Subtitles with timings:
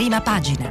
[0.00, 0.66] prima pagina.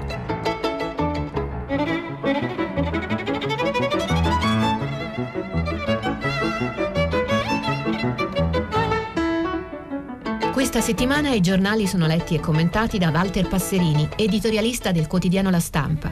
[10.52, 15.60] Questa settimana i giornali sono letti e commentati da Walter Passerini, editorialista del quotidiano La
[15.60, 16.12] Stampa.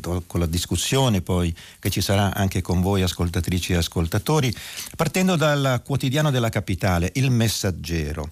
[0.01, 4.53] con la discussione poi che ci sarà anche con voi ascoltatrici e ascoltatori,
[4.95, 8.31] partendo dal quotidiano della capitale, Il Messaggero.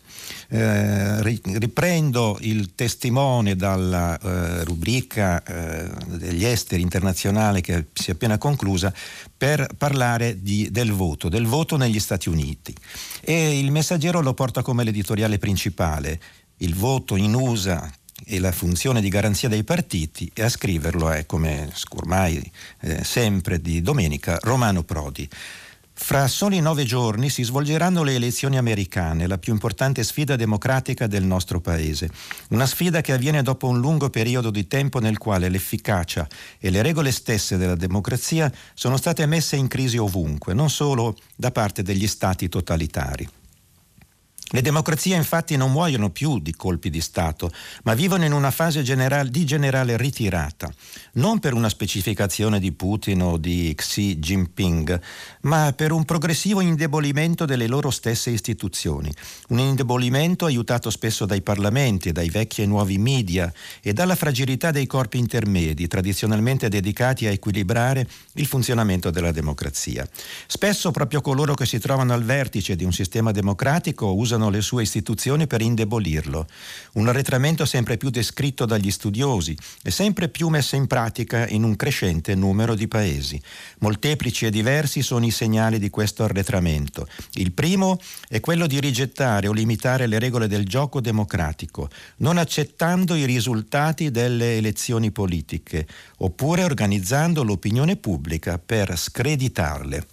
[0.50, 8.38] Eh, riprendo il testimone dalla eh, rubrica eh, degli esteri internazionali che si è appena
[8.38, 8.94] conclusa
[9.38, 12.76] per parlare di, del voto, del voto negli Stati Uniti.
[13.22, 16.20] E il Messaggero lo porta come l'editoriale principale.
[16.58, 17.92] Il voto in USA
[18.32, 22.42] e la funzione di garanzia dei partiti e a scriverlo è, come ormai
[22.80, 25.28] eh, sempre di domenica, Romano Prodi.
[25.92, 31.26] Fra soli nove giorni si svolgeranno le elezioni americane, la più importante sfida democratica del
[31.26, 32.10] nostro Paese.
[32.52, 36.26] Una sfida che avviene dopo un lungo periodo di tempo nel quale l'efficacia
[36.58, 41.52] e le regole stesse della democrazia sono state messe in crisi ovunque, non solo da
[41.52, 43.28] parte degli stati totalitari.
[44.54, 47.52] Le democrazie infatti non muoiono più di colpi di Stato,
[47.84, 50.70] ma vivono in una fase generale, di generale ritirata,
[51.14, 55.02] non per una specificazione di Putin o di Xi Jinping,
[55.42, 59.12] ma per un progressivo indebolimento delle loro stesse istituzioni,
[59.50, 63.52] un indebolimento aiutato spesso dai parlamenti, dai vecchi e nuovi media
[63.82, 70.08] e dalla fragilità dei corpi intermedi, tradizionalmente dedicati a equilibrare il funzionamento della democrazia.
[70.48, 74.84] Spesso proprio coloro che si trovano al vertice di un sistema democratico usano le sue
[74.84, 76.48] istituzioni per indebolirlo.
[76.94, 81.00] Un arretramento sempre più descritto dagli studiosi e sempre più messo in pratica
[81.50, 83.42] in un crescente numero di paesi.
[83.80, 87.08] Molteplici e diversi sono i segnali di questo arretramento.
[87.34, 93.16] Il primo è quello di rigettare o limitare le regole del gioco democratico, non accettando
[93.16, 100.11] i risultati delle elezioni politiche, oppure organizzando l'opinione pubblica per screditarle.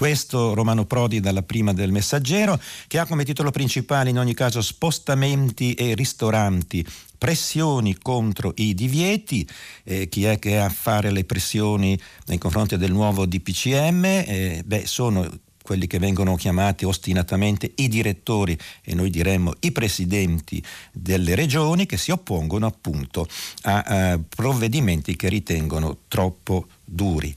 [0.00, 4.62] Questo Romano Prodi dalla prima del Messaggero, che ha come titolo principale in ogni caso
[4.62, 6.82] spostamenti e ristoranti
[7.18, 9.46] pressioni contro i divieti,
[9.84, 14.04] eh, chi è che ha a fare le pressioni nei confronti del nuovo DPCM?
[14.06, 15.28] Eh, beh, sono
[15.62, 20.62] quelli che vengono chiamati ostinatamente i direttori e noi diremmo i presidenti
[20.92, 23.28] delle regioni che si oppongono appunto
[23.64, 27.36] a, a provvedimenti che ritengono troppo duri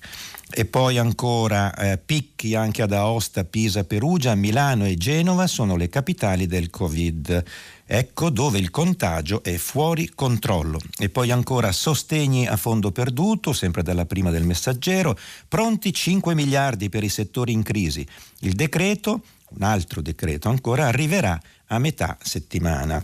[0.53, 5.89] e poi ancora eh, picchi anche ad Aosta, Pisa, Perugia, Milano e Genova sono le
[5.89, 7.43] capitali del Covid.
[7.85, 10.79] Ecco dove il contagio è fuori controllo.
[10.97, 16.89] E poi ancora sostegni a fondo perduto, sempre dalla prima del messaggero, pronti 5 miliardi
[16.89, 18.05] per i settori in crisi.
[18.39, 23.03] Il decreto, un altro decreto ancora, arriverà a metà settimana.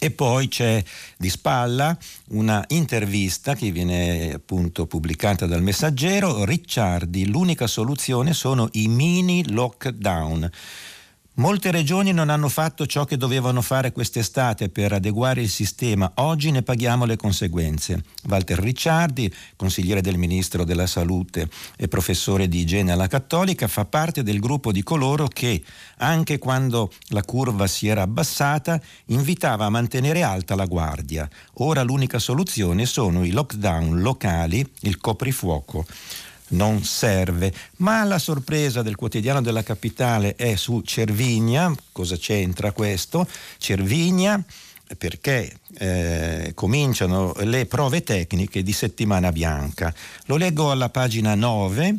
[0.00, 0.82] E poi c'è
[1.16, 1.96] di spalla
[2.28, 10.48] una intervista che viene appunto pubblicata dal messaggero, Ricciardi, l'unica soluzione sono i mini lockdown.
[11.38, 16.10] Molte regioni non hanno fatto ciò che dovevano fare quest'estate per adeguare il sistema.
[16.16, 18.02] Oggi ne paghiamo le conseguenze.
[18.28, 24.24] Walter Ricciardi, consigliere del Ministro della Salute e professore di igiene alla Cattolica, fa parte
[24.24, 25.62] del gruppo di coloro che,
[25.98, 31.28] anche quando la curva si era abbassata, invitava a mantenere alta la guardia.
[31.58, 35.86] Ora l'unica soluzione sono i lockdown locali, il coprifuoco
[36.48, 37.52] non serve.
[37.76, 41.74] Ma la sorpresa del quotidiano della capitale è su Cervinia.
[41.92, 43.28] Cosa c'entra questo?
[43.58, 44.42] Cervinia
[44.96, 49.94] perché eh, cominciano le prove tecniche di settimana bianca.
[50.26, 51.96] Lo leggo alla pagina 9.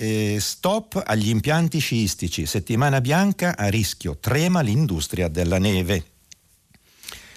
[0.00, 6.17] Eh, stop agli impianti sciistici, settimana bianca a rischio, trema l'industria della neve.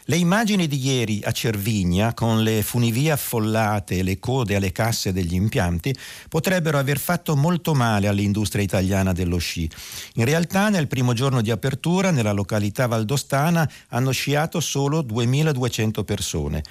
[0.06, 5.14] Le immagini di ieri a Cervigna, con le funivie affollate e le code alle casse
[5.14, 5.96] degli impianti,
[6.28, 9.70] potrebbero aver fatto molto male all'industria italiana dello sci.
[10.16, 16.64] In realtà, nel primo giorno di apertura, nella località valdostana, hanno sciato solo 2200 persone.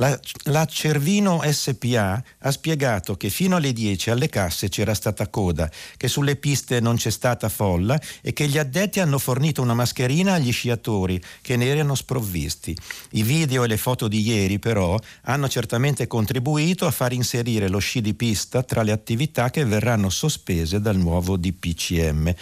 [0.00, 5.70] La, la, Cervino SPA ha spiegato che fino alle 10 alle casse c'era stata coda,
[5.98, 10.32] che sulle piste non c'è stata folla e che gli addetti hanno fornito una mascherina
[10.32, 12.74] agli sciatori che ne erano sprovvisti.
[13.10, 17.78] I video e le foto di ieri però hanno certamente contribuito a far inserire lo
[17.78, 22.34] sci di pista tra le attività che verranno sospese dal nuovo DPCM.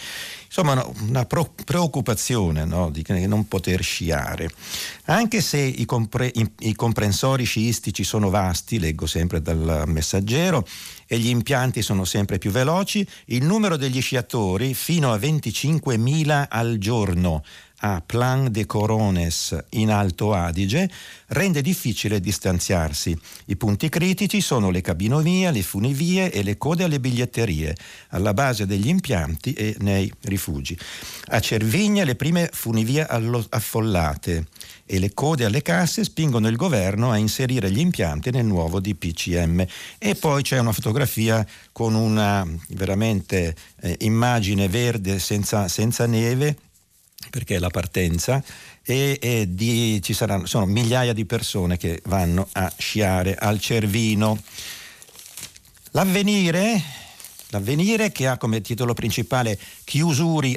[0.49, 4.51] Insomma, una preoccupazione no, di non poter sciare.
[5.05, 10.67] Anche se i, compre- i comprensori sciistici sono vasti, leggo sempre dal messaggero,
[11.07, 16.79] e gli impianti sono sempre più veloci, il numero degli sciatori fino a 25.000 al
[16.79, 17.43] giorno
[17.81, 20.91] a Plan de Corones in Alto Adige
[21.29, 23.17] rende difficile distanziarsi.
[23.47, 27.77] I punti critici sono le cabinovie, le funivie e le code alle biglietterie,
[28.11, 30.77] alla base degli impianti e nei rifugi.
[31.27, 34.47] A Cervigna le prime funivie affollate
[34.85, 39.65] e le code alle casse spingono il governo a inserire gli impianti nel nuovo DPCM.
[39.99, 46.57] E poi c'è una fotografia con una veramente eh, immagine verde senza, senza neve
[47.31, 48.43] perché è la partenza
[48.83, 54.41] e, e di, ci saranno, sono migliaia di persone che vanno a sciare al Cervino.
[55.93, 56.83] L'avvenire
[57.51, 59.59] L'avvenire che ha come titolo principale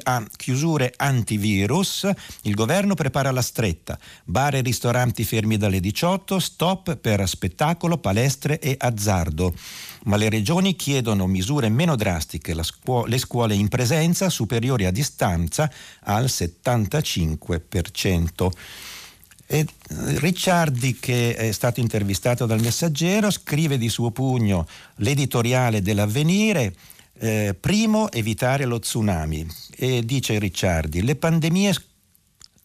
[0.04, 2.10] a, chiusure antivirus,
[2.42, 8.60] il governo prepara la stretta, bar e ristoranti fermi dalle 18, stop per spettacolo, palestre
[8.60, 9.54] e azzardo.
[10.04, 15.72] Ma le regioni chiedono misure meno drastiche, scuo- le scuole in presenza superiori a distanza
[16.02, 18.50] al 75%.
[19.46, 19.68] E eh,
[20.20, 24.66] Ricciardi, che è stato intervistato dal Messaggero, scrive di suo pugno
[24.96, 26.74] l'editoriale dell'avvenire.
[27.20, 29.46] Eh, primo, evitare lo tsunami.
[29.76, 31.74] E dice Ricciardi, le pandemie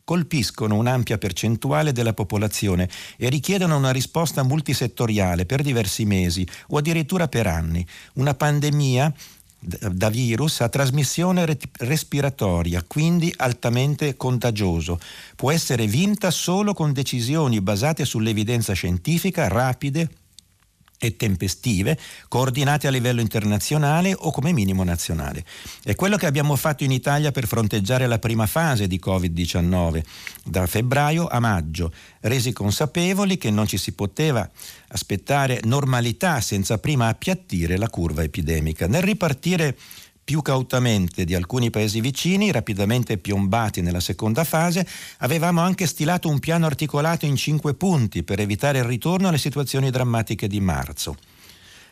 [0.06, 7.26] colpiscono un'ampia percentuale della popolazione e richiedono una risposta multisettoriale per diversi mesi o addirittura
[7.26, 7.84] per anni.
[8.14, 9.12] Una pandemia
[9.58, 15.00] da virus a trasmissione respiratoria, quindi altamente contagioso.
[15.34, 20.08] Può essere vinta solo con decisioni basate sull'evidenza scientifica, rapide,
[20.98, 21.98] e tempestive,
[22.28, 25.44] coordinate a livello internazionale o come minimo nazionale.
[25.82, 30.02] È quello che abbiamo fatto in Italia per fronteggiare la prima fase di Covid-19,
[30.44, 34.48] da febbraio a maggio, resi consapevoli che non ci si poteva
[34.88, 38.87] aspettare normalità senza prima appiattire la curva epidemica.
[38.87, 39.76] Nel ripartire
[40.26, 44.84] più cautamente di alcuni paesi vicini, rapidamente piombati nella seconda fase,
[45.19, 49.88] avevamo anche stilato un piano articolato in cinque punti per evitare il ritorno alle situazioni
[49.88, 51.17] drammatiche di marzo.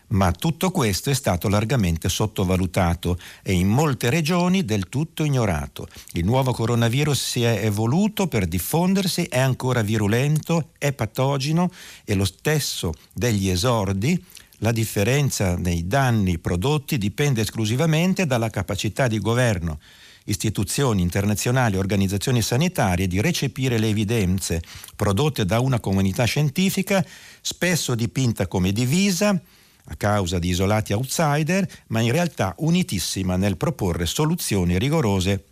[0.08, 5.86] Ma tutto questo è stato largamente sottovalutato e in molte regioni del tutto ignorato.
[6.14, 11.70] Il nuovo coronavirus si è evoluto per diffondersi, è ancora virulento, è patogeno
[12.04, 14.20] e lo stesso degli esordi
[14.58, 19.80] la differenza nei danni prodotti dipende esclusivamente dalla capacità di governo,
[20.24, 24.62] istituzioni internazionali e organizzazioni sanitarie di recepire le evidenze
[24.96, 27.04] prodotte da una comunità scientifica,
[27.40, 29.38] spesso dipinta come divisa
[29.86, 35.44] a causa di isolati outsider, ma in realtà unitissima nel proporre soluzioni rigorose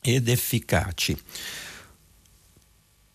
[0.00, 1.16] ed efficaci.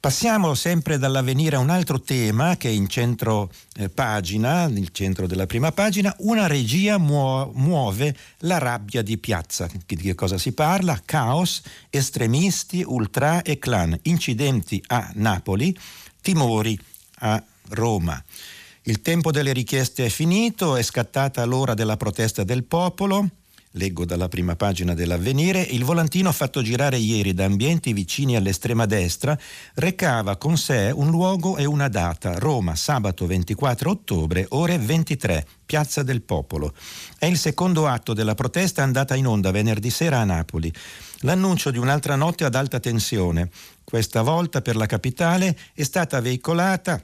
[0.04, 5.28] Passiamo sempre dall'avvenire a un altro tema che è in centro eh, pagina, nel centro
[5.28, 9.70] della prima pagina, una regia muo- muove la rabbia di piazza.
[9.86, 11.02] Di che cosa si parla?
[11.06, 15.74] Caos, estremisti, ultra e clan, incidenti a Napoli,
[16.22, 16.78] timori
[17.20, 18.22] a Roma.
[18.82, 23.30] Il tempo delle richieste è finito, è scattata l'ora della protesta del popolo
[23.74, 29.38] leggo dalla prima pagina dell'avvenire, il volantino fatto girare ieri da ambienti vicini all'estrema destra
[29.76, 36.04] recava con sé un luogo e una data, Roma, sabato 24 ottobre, ore 23, Piazza
[36.04, 36.74] del Popolo.
[37.18, 40.72] È il secondo atto della protesta andata in onda venerdì sera a Napoli.
[41.22, 43.50] L'annuncio di un'altra notte ad alta tensione,
[43.84, 47.02] questa volta per la capitale, è stata veicolata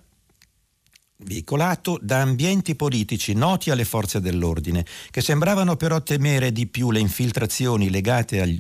[1.21, 6.99] veicolato da ambienti politici noti alle forze dell'ordine, che sembravano però temere di più le
[6.99, 8.59] infiltrazioni legate agli,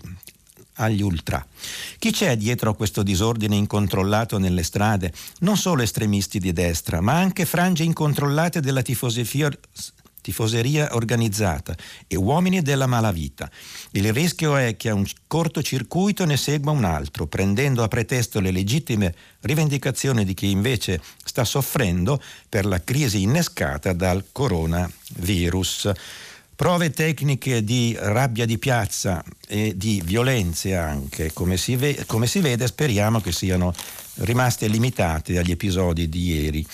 [0.75, 1.45] agli ultra.
[1.97, 5.13] Chi c'è dietro a questo disordine incontrollato nelle strade?
[5.39, 9.49] Non solo estremisti di destra, ma anche frange incontrollate della tifoseria
[10.29, 11.75] tifoseria organizzata
[12.07, 13.49] e uomini della malavita.
[13.91, 18.51] Il rischio è che a un cortocircuito ne segua un altro, prendendo a pretesto le
[18.51, 25.91] legittime rivendicazioni di chi invece sta soffrendo per la crisi innescata dal coronavirus.
[26.55, 32.39] Prove tecniche di rabbia di piazza e di violenze anche, come si, ve- come si
[32.39, 33.73] vede, speriamo che siano
[34.15, 36.67] rimaste limitate agli episodi di ieri.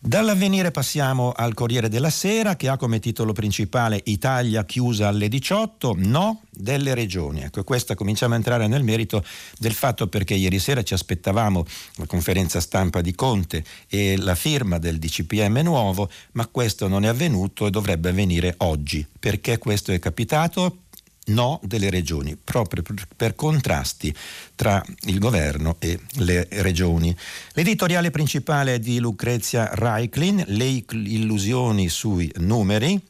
[0.00, 5.94] Dall'avvenire passiamo al Corriere della Sera che ha come titolo principale Italia chiusa alle 18,
[5.96, 7.40] no delle regioni.
[7.40, 9.24] Ecco, questa cominciamo a entrare nel merito
[9.58, 11.64] del fatto perché ieri sera ci aspettavamo
[11.96, 17.08] la conferenza stampa di Conte e la firma del DCPM nuovo, ma questo non è
[17.08, 19.04] avvenuto e dovrebbe avvenire oggi.
[19.18, 20.82] Perché questo è capitato?
[21.28, 22.82] No delle regioni, proprio
[23.16, 24.14] per contrasti
[24.54, 27.14] tra il governo e le regioni.
[27.52, 33.00] L'editoriale principale è di Lucrezia Reiklin, Le illusioni sui numeri,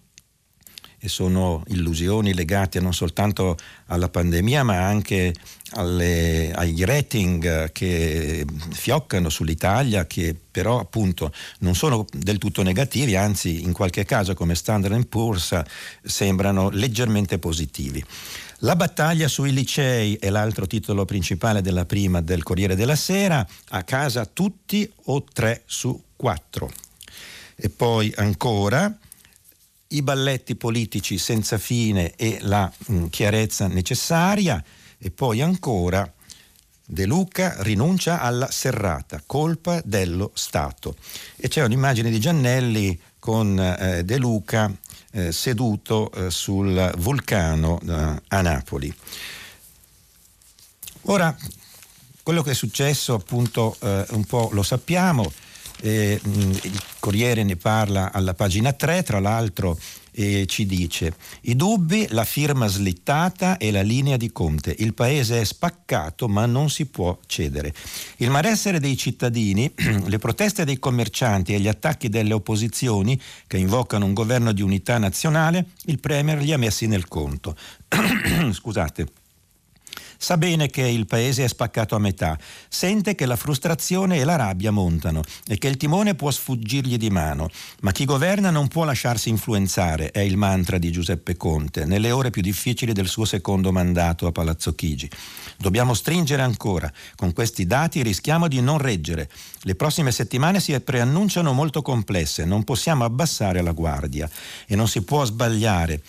[1.01, 5.33] e sono illusioni legate non soltanto alla pandemia ma anche
[5.73, 13.63] alle, ai rating che fioccano sull'Italia che però appunto non sono del tutto negativi, anzi
[13.63, 15.61] in qualche caso come Standard Poor's
[16.03, 18.05] sembrano leggermente positivi.
[18.63, 23.85] La battaglia sui licei è l'altro titolo principale della prima del Corriere della Sera, a
[23.85, 26.69] casa tutti o tre su quattro.
[27.55, 28.93] E poi ancora
[29.89, 34.63] i balletti politici senza fine e la mh, mm, chiarezza necessaria
[34.99, 36.11] e poi ancora
[36.91, 40.97] De Luca rinuncia alla serrata, colpa dello Stato.
[41.37, 44.75] E c'è un'immagine di Giannelli con eh, De Luca
[45.11, 48.95] eh, seduto eh, sul vulcano eh, a Napoli.
[51.03, 51.37] Ora,
[52.23, 55.31] quello che è successo appunto eh, un po' lo sappiamo,
[55.81, 59.79] eh, il Corriere ne parla alla pagina 3, tra l'altro
[60.19, 64.75] eh, ci dice i dubbi, la firma slittata e la linea di Conte.
[64.79, 67.73] Il paese è spaccato ma non si può cedere.
[68.17, 69.73] Il malessere dei cittadini,
[70.07, 74.99] le proteste dei commercianti e gli attacchi delle opposizioni che invocano un governo di unità
[74.99, 77.57] nazionale, il Premier li ha messi nel conto.
[78.53, 79.18] Scusate.
[80.21, 82.37] Sa bene che il paese è spaccato a metà,
[82.69, 87.09] sente che la frustrazione e la rabbia montano e che il timone può sfuggirgli di
[87.09, 87.49] mano,
[87.83, 92.31] ma chi governa non può lasciarsi influenzare, è il mantra di Giuseppe Conte, nelle ore
[92.31, 95.09] più difficili del suo secondo mandato a Palazzo Chigi.
[95.57, 99.31] Dobbiamo stringere ancora, con questi dati rischiamo di non reggere.
[99.63, 104.29] Le prossime settimane si preannunciano molto complesse, non possiamo abbassare la guardia.
[104.67, 106.03] E non si può sbagliare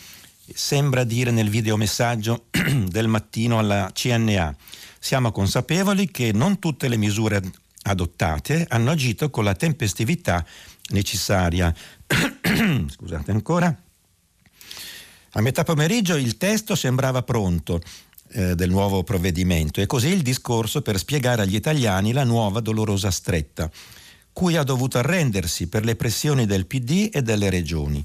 [0.53, 2.45] sembra dire nel videomessaggio
[2.87, 4.55] del mattino alla CNA.
[4.99, 7.41] Siamo consapevoli che non tutte le misure
[7.83, 10.45] adottate hanno agito con la tempestività
[10.89, 11.73] necessaria.
[12.87, 13.75] Scusate ancora.
[15.33, 17.81] A metà pomeriggio il testo sembrava pronto
[18.31, 23.11] eh, del nuovo provvedimento e così il discorso per spiegare agli italiani la nuova dolorosa
[23.11, 23.69] stretta,
[24.33, 28.03] cui ha dovuto arrendersi per le pressioni del PD e delle regioni.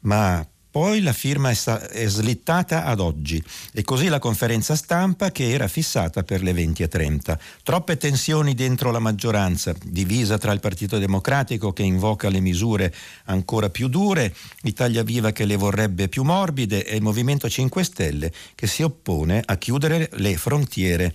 [0.00, 3.40] Ma poi la firma è, sta- è, slittata ad oggi
[3.72, 7.38] e così la conferenza stampa che era fissata per le 20.30.
[7.62, 12.92] Troppe tensioni dentro la maggioranza, divisa tra il Partito Democratico che invoca le misure
[13.26, 18.32] ancora più dure, Italia Viva che le vorrebbe più morbide e il Movimento 5 Stelle
[18.56, 21.14] che si oppone a chiudere le frontiere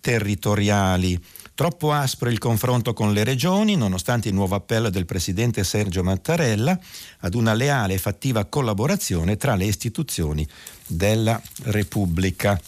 [0.00, 1.18] territoriali.
[1.58, 6.78] Troppo aspro il confronto con le regioni, nonostante il nuovo appello del presidente Sergio Mattarella
[7.18, 10.46] ad una leale e fattiva collaborazione tra le istituzioni
[10.86, 12.60] della Repubblica.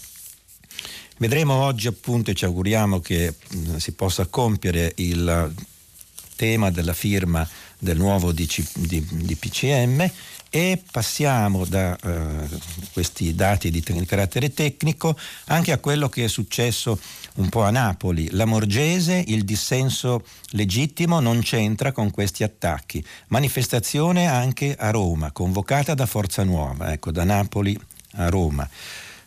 [1.19, 3.33] Vedremo oggi appunto e ci auguriamo che
[3.77, 5.53] si possa compiere il
[6.35, 7.47] tema della firma
[7.79, 9.35] del nuovo DC, di, di
[10.53, 12.59] e passiamo da eh,
[12.91, 16.99] questi dati di, di carattere tecnico anche a quello che è successo
[17.35, 18.29] un po' a Napoli.
[18.31, 23.01] La Morgese, il dissenso legittimo non c'entra con questi attacchi.
[23.27, 27.79] Manifestazione anche a Roma, convocata da Forza Nuova, ecco, da Napoli
[28.15, 28.69] a Roma.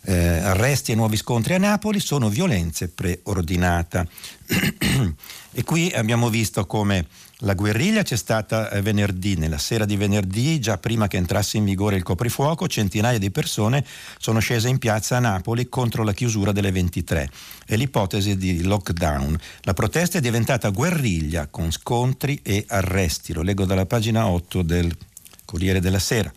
[0.07, 4.07] Eh, arresti e nuovi scontri a Napoli sono violenze preordinata.
[5.53, 7.07] e qui abbiamo visto come
[7.39, 11.65] la guerriglia c'è stata eh, venerdì, nella sera di venerdì, già prima che entrasse in
[11.65, 13.85] vigore il coprifuoco, centinaia di persone
[14.19, 17.29] sono scese in piazza a Napoli contro la chiusura delle 23
[17.67, 19.37] e l'ipotesi di lockdown.
[19.63, 24.97] La protesta è diventata guerriglia con scontri e arresti, lo leggo dalla pagina 8 del
[25.45, 26.33] Corriere della Sera.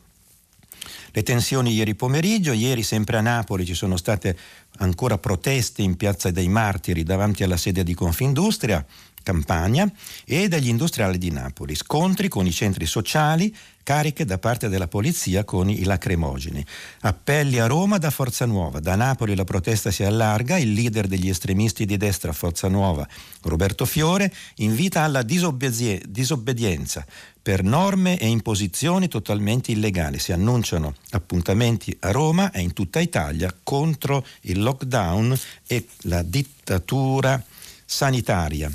[1.11, 4.37] Le tensioni ieri pomeriggio, ieri sempre a Napoli ci sono state
[4.77, 8.85] ancora proteste in Piazza dei Martiri davanti alla sede di Confindustria,
[9.23, 9.91] Campania
[10.25, 13.53] e dagli industriali di Napoli, scontri con i centri sociali,
[13.87, 16.61] cariche da parte della polizia con i lacrimogeni.
[17.03, 18.81] Appelli a Roma da Forza Nuova.
[18.81, 23.07] Da Napoli la protesta si allarga, il leader degli estremisti di destra Forza Nuova,
[23.43, 27.05] Roberto Fiore, invita alla disobbedienza
[27.41, 30.19] per norme e imposizioni totalmente illegali.
[30.19, 37.41] Si annunciano appuntamenti a Roma e in tutta Italia contro il lockdown e la dittatura
[37.85, 38.69] sanitaria.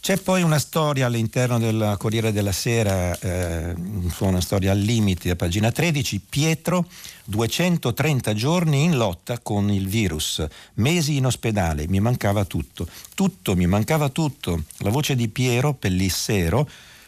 [0.00, 3.74] C'è poi una storia all'interno del Corriere della Sera, eh,
[4.20, 6.86] una storia al limite, a pagina 13, Pietro,
[7.26, 10.42] 230 giorni in lotta con il virus,
[10.74, 14.62] mesi in ospedale, mi mancava tutto, tutto, mi mancava tutto.
[14.78, 16.66] La voce di Piero, Pellissero,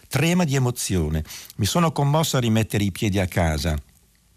[0.08, 1.24] trema di emozione.
[1.56, 3.74] Mi sono commosso a rimettere i piedi a casa.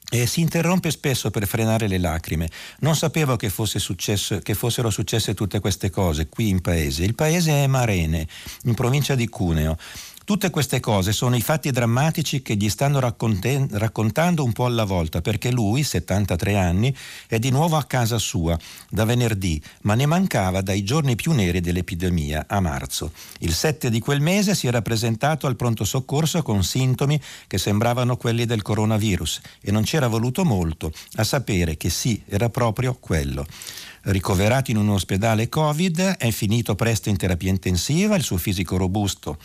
[0.09, 2.49] E si interrompe spesso per frenare le lacrime.
[2.79, 7.03] Non sapevo che, fosse successo, che, fossero successe tutte queste cose qui in paese.
[7.03, 8.27] Il paese è Marene,
[8.63, 9.77] in provincia di Cuneo.
[10.25, 15.21] Tutte queste cose sono i fatti drammatici che gli stanno raccontando un po' alla volta,
[15.21, 16.95] perché lui, 73 anni,
[17.27, 18.57] è di nuovo a casa sua
[18.89, 23.11] da venerdì, ma ne mancava dai giorni più neri dell'epidemia, a marzo.
[23.41, 28.17] Il 7 di quel mese si era presentato al pronto soccorso con sintomi che sembravano
[28.17, 33.45] quelli del coronavirus e non c'era voluto molto a sapere che sì, era proprio quello
[34.05, 39.39] ricoverato in un ospedale Covid, è finito presto in terapia intensiva, il suo fisico robusto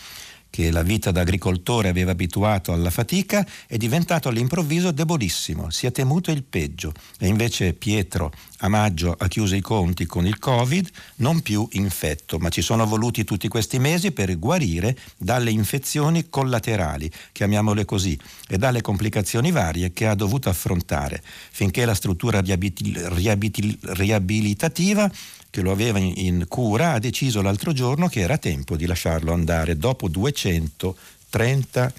[0.51, 5.93] che la vita da agricoltore aveva abituato alla fatica, è diventato all'improvviso debolissimo, si è
[5.93, 6.93] temuto il peggio.
[7.19, 12.39] E invece Pietro a maggio ha chiuso i conti con il Covid, non più infetto,
[12.39, 18.59] ma ci sono voluti tutti questi mesi per guarire dalle infezioni collaterali, chiamiamole così, e
[18.59, 25.11] dalle complicazioni varie che ha dovuto affrontare, finché la struttura riabil- riabil- riabilitativa
[25.51, 29.77] che lo aveva in cura, ha deciso l'altro giorno che era tempo di lasciarlo andare
[29.77, 31.93] dopo 230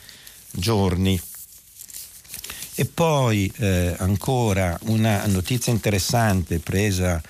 [0.52, 1.22] giorni.
[2.76, 7.22] E poi eh, ancora una notizia interessante presa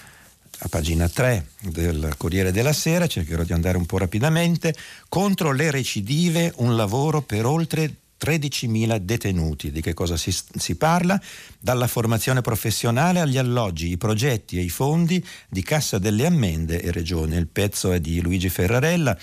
[0.64, 4.76] a pagina 3 del Corriere della Sera, cercherò di andare un po' rapidamente,
[5.10, 9.72] contro le recidive un lavoro per oltre 13.000 detenuti.
[9.72, 11.20] Di che cosa si, si, parla?
[11.60, 16.92] Dalla formazione professionale agli alloggi, i progetti e i fondi di Cassa delle Ammende e
[16.92, 17.38] Regione.
[17.38, 19.18] Il pezzo è di Luigi Ferrarella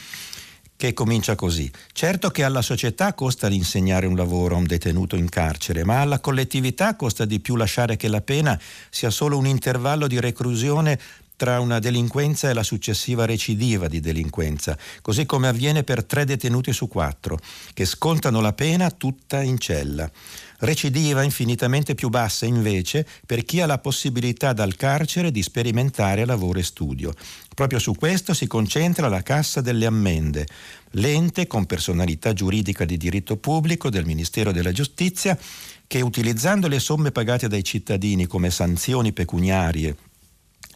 [0.78, 1.68] che comincia così.
[1.92, 6.20] Certo che alla società costa l'insegnare un lavoro a un detenuto in carcere, ma alla
[6.20, 8.58] collettività costa di più lasciare che la pena
[8.88, 10.98] sia solo un intervallo di reclusione
[11.38, 16.72] tra una delinquenza e la successiva recidiva di delinquenza, così come avviene per tre detenuti
[16.72, 17.38] su quattro,
[17.74, 20.10] che scontano la pena tutta in cella.
[20.58, 26.58] Recidiva infinitamente più bassa invece per chi ha la possibilità dal carcere di sperimentare lavoro
[26.58, 27.14] e studio.
[27.54, 30.44] Proprio su questo si concentra la Cassa delle Ammende,
[30.92, 35.38] l'ente con personalità giuridica di diritto pubblico del Ministero della Giustizia
[35.86, 39.96] che utilizzando le somme pagate dai cittadini come sanzioni pecuniarie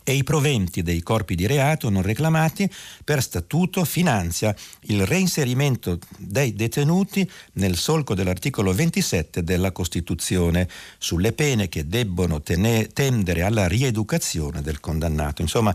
[0.05, 2.69] e i proventi dei corpi di reato non reclamati
[3.05, 11.69] per statuto finanzia il reinserimento dei detenuti nel solco dell'articolo 27 della Costituzione sulle pene
[11.69, 15.43] che debbono tene- tendere alla rieducazione del condannato.
[15.43, 15.75] Insomma,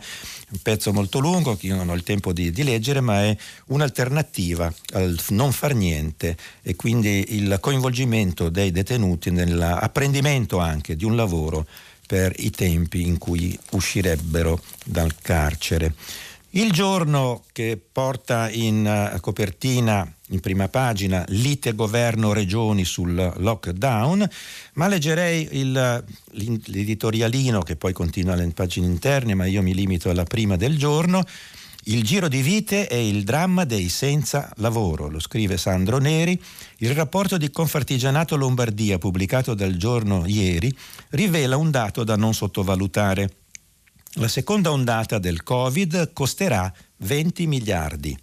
[0.50, 3.38] un pezzo molto lungo che io non ho il tempo di, di leggere, ma è
[3.68, 11.16] un'alternativa al non far niente e quindi il coinvolgimento dei detenuti nell'apprendimento anche di un
[11.16, 11.66] lavoro
[12.08, 15.94] per i tempi in cui uscirebbero dal carcere.
[16.52, 24.28] Il giorno che porta in eh, copertina, in prima pagina, lite governo-regioni sul lockdown,
[24.74, 30.24] ma leggerei il, l'editorialino che poi continua alle pagine interne, ma io mi limito alla
[30.24, 31.24] prima del giorno,
[31.90, 36.42] il giro di vite è il dramma dei senza lavoro, lo scrive Sandro Neri.
[36.80, 40.76] Il rapporto di Confartigianato Lombardia pubblicato dal giorno ieri
[41.12, 43.36] rivela un dato da non sottovalutare.
[44.16, 48.18] La seconda ondata del Covid costerà 20 miliardi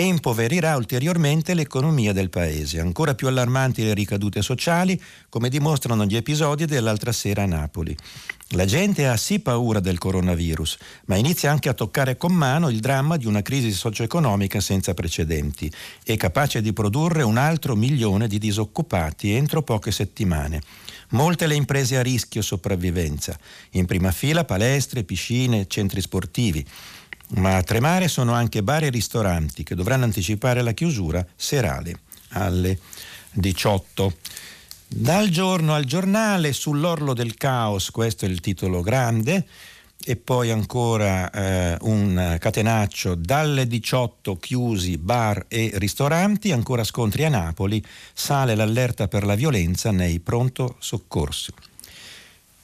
[0.00, 2.80] e impoverirà ulteriormente l'economia del paese.
[2.80, 7.94] Ancora più allarmanti le ricadute sociali, come dimostrano gli episodi dell'altra sera a Napoli.
[8.52, 12.80] La gente ha sì paura del coronavirus, ma inizia anche a toccare con mano il
[12.80, 15.70] dramma di una crisi socio-economica senza precedenti
[16.02, 20.62] e capace di produrre un altro milione di disoccupati entro poche settimane.
[21.10, 23.38] Molte le imprese a rischio sopravvivenza,
[23.72, 26.64] in prima fila palestre, piscine, centri sportivi.
[27.32, 32.78] Ma a tremare sono anche bar e ristoranti che dovranno anticipare la chiusura serale alle
[33.32, 34.14] 18.
[34.86, 39.46] Dal giorno al giornale, sull'orlo del caos, questo è il titolo grande,
[40.02, 47.28] e poi ancora eh, un catenaccio dalle 18 chiusi bar e ristoranti, ancora scontri a
[47.28, 51.52] Napoli, sale l'allerta per la violenza nei pronto soccorsi.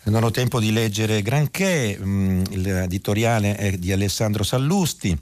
[0.07, 5.19] Non ho tempo di leggere granché, mm, l'editoriale è di Alessandro Sallusti.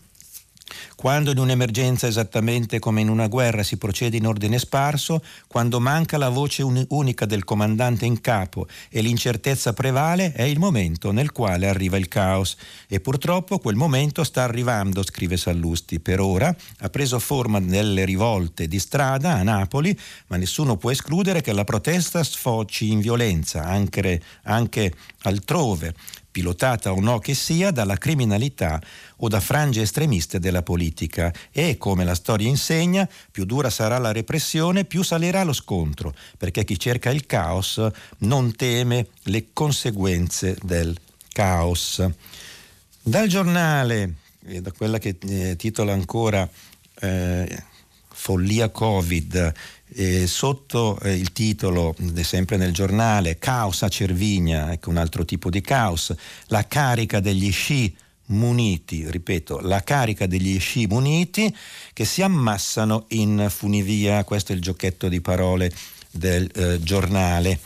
[0.97, 6.17] Quando in un'emergenza esattamente come in una guerra si procede in ordine sparso, quando manca
[6.17, 11.69] la voce unica del comandante in capo e l'incertezza prevale, è il momento nel quale
[11.69, 12.57] arriva il caos.
[12.89, 16.01] E purtroppo quel momento sta arrivando, scrive Sallusti.
[16.01, 21.43] Per ora ha preso forma nelle rivolte di strada a Napoli, ma nessuno può escludere
[21.43, 25.95] che la protesta sfoci in violenza anche, anche altrove
[26.35, 28.83] pilotata o no che sia dalla criminalità
[29.19, 30.84] o da frange estremiste della politica
[31.53, 36.65] e, come la storia insegna, più dura sarà la repressione, più salirà lo scontro, perché
[36.65, 37.81] chi cerca il caos
[38.19, 40.97] non teme le conseguenze del
[41.33, 42.05] caos.
[43.03, 46.49] Dal giornale, da quella che eh, titola ancora
[47.01, 47.63] eh,
[48.09, 49.53] Follia Covid,
[49.97, 55.51] eh, sotto eh, il titolo, sempre nel giornale, Caos a Cervigna, ecco un altro tipo
[55.51, 56.15] di caos,
[56.47, 57.95] la carica degli sci
[58.27, 61.55] muniti, ripeto, la carica degli sci muniti
[61.93, 65.73] che si ammassano in funivia, questo è il giochetto di parole
[66.11, 67.59] del eh, giornale.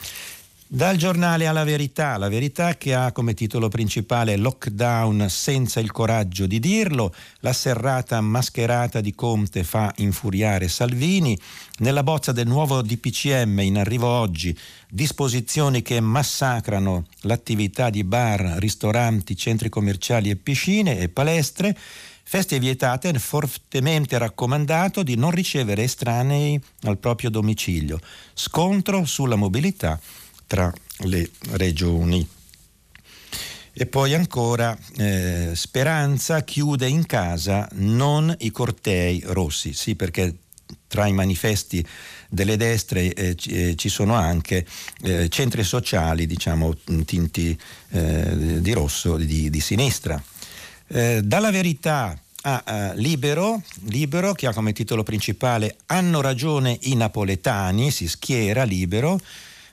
[0.71, 6.45] Dal giornale alla verità, la verità che ha come titolo principale Lockdown senza il coraggio
[6.45, 11.35] di dirlo, la serrata mascherata di Conte fa infuriare Salvini,
[11.79, 14.55] nella bozza del nuovo DPCM in arrivo oggi,
[14.87, 21.75] disposizioni che massacrano l'attività di bar, ristoranti, centri commerciali e piscine e palestre,
[22.21, 27.99] feste vietate fortemente raccomandato di non ricevere estranei al proprio domicilio,
[28.35, 29.99] scontro sulla mobilità
[30.49, 32.27] tra le regioni.
[33.71, 40.35] E poi ancora eh, Speranza chiude in casa non i cortei rossi, sì perché
[40.87, 41.85] tra i manifesti
[42.27, 44.65] delle destre eh, eh, ci sono anche
[45.03, 47.57] eh, centri sociali, diciamo, tinti
[47.91, 50.21] eh, di rosso di, di sinistra.
[50.87, 57.91] Eh, dalla verità a Libero, Libero, che ha come titolo principale Hanno ragione i napoletani,
[57.91, 59.19] si schiera Libero,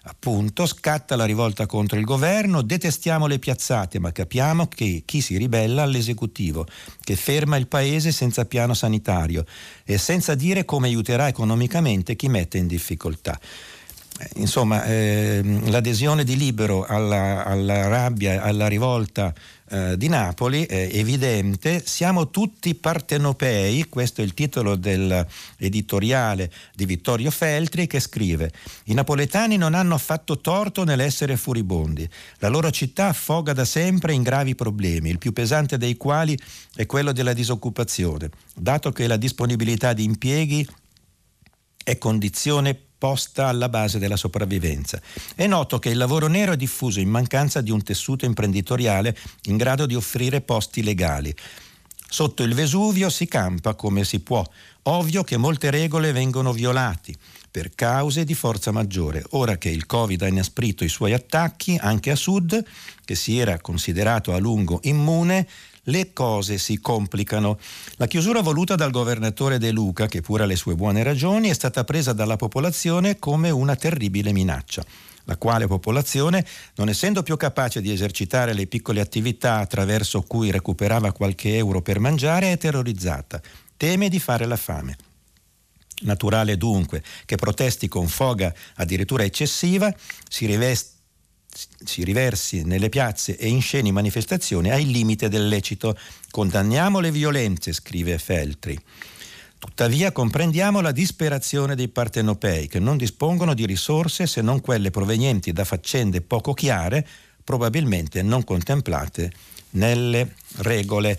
[0.09, 5.37] appunto, scatta la rivolta contro il governo, detestiamo le piazzate, ma capiamo che chi si
[5.37, 6.66] ribella all'esecutivo,
[7.03, 9.45] che ferma il paese senza piano sanitario
[9.85, 13.38] e senza dire come aiuterà economicamente chi mette in difficoltà.
[14.19, 19.35] Eh, insomma, ehm, l'adesione di Libero alla, alla rabbia, alla rivolta
[19.68, 27.31] eh, di Napoli è evidente, siamo tutti partenopei, questo è il titolo dell'editoriale di Vittorio
[27.31, 28.52] Feltri che scrive
[28.85, 34.22] i napoletani non hanno affatto torto nell'essere furibondi, la loro città affoga da sempre in
[34.22, 36.38] gravi problemi, il più pesante dei quali
[36.74, 40.66] è quello della disoccupazione, dato che la disponibilità di impieghi
[41.83, 45.01] è condizione posta alla base della sopravvivenza.
[45.37, 49.57] È noto che il lavoro nero è diffuso in mancanza di un tessuto imprenditoriale in
[49.57, 51.33] grado di offrire posti legali.
[52.09, 54.45] Sotto il Vesuvio si campa come si può.
[54.88, 57.14] Ovvio che molte regole vengono violate
[57.49, 59.23] per cause di forza maggiore.
[59.31, 62.61] Ora che il Covid ha inasprito i suoi attacchi anche a sud,
[63.05, 65.47] che si era considerato a lungo immune,
[65.87, 67.59] le cose si complicano.
[67.96, 71.55] La chiusura voluta dal governatore De Luca, che pure ha le sue buone ragioni, è
[71.55, 74.85] stata presa dalla popolazione come una terribile minaccia
[75.27, 76.46] la quale popolazione,
[76.77, 81.99] non essendo più capace di esercitare le piccole attività attraverso cui recuperava qualche euro per
[81.99, 83.40] mangiare, è terrorizzata,
[83.77, 84.96] teme di fare la fame.
[86.03, 89.92] Naturale dunque che protesti con foga addirittura eccessiva,
[90.29, 90.95] si riveste
[91.87, 95.96] si riversi nelle piazze e in sceni manifestazioni ai limite del lecito.
[96.31, 98.79] Condanniamo le violenze, scrive Feltri.
[99.59, 105.53] Tuttavia comprendiamo la disperazione dei partenopei che non dispongono di risorse se non quelle provenienti
[105.53, 107.07] da faccende poco chiare,
[107.42, 109.33] probabilmente non contemplate
[109.70, 111.18] nelle regole.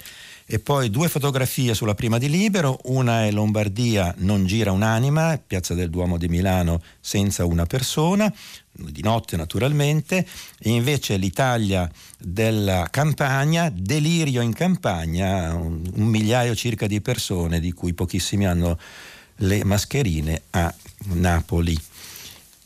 [0.49, 5.73] E poi due fotografie sulla prima di Libero, una è Lombardia non gira un'anima, piazza
[5.73, 8.33] del Duomo di Milano senza una persona,
[8.71, 10.25] di notte naturalmente,
[10.57, 17.73] e invece l'Italia della campagna, delirio in campagna, un, un migliaio circa di persone, di
[17.73, 18.79] cui pochissimi hanno
[19.39, 20.73] le mascherine a
[21.07, 21.77] Napoli.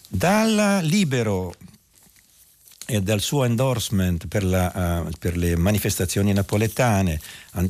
[0.08, 1.56] Dal libero
[2.88, 7.20] e dal suo endorsement per, la, uh, per, le manifestazioni napoletane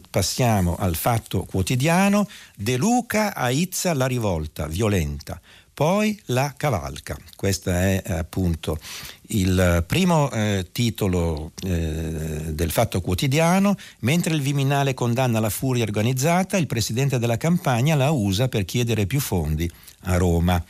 [0.10, 5.40] passiamo al fatto quotidiano De Luca aizza la rivolta violenta
[5.74, 7.18] poi la cavalca.
[7.36, 8.78] Questo è appunto
[9.30, 16.58] il primo eh, titolo eh, del Fatto Quotidiano, mentre il Viminale condanna la furia organizzata,
[16.58, 19.68] il presidente della campagna la usa per chiedere più fondi
[20.02, 20.64] a Roma.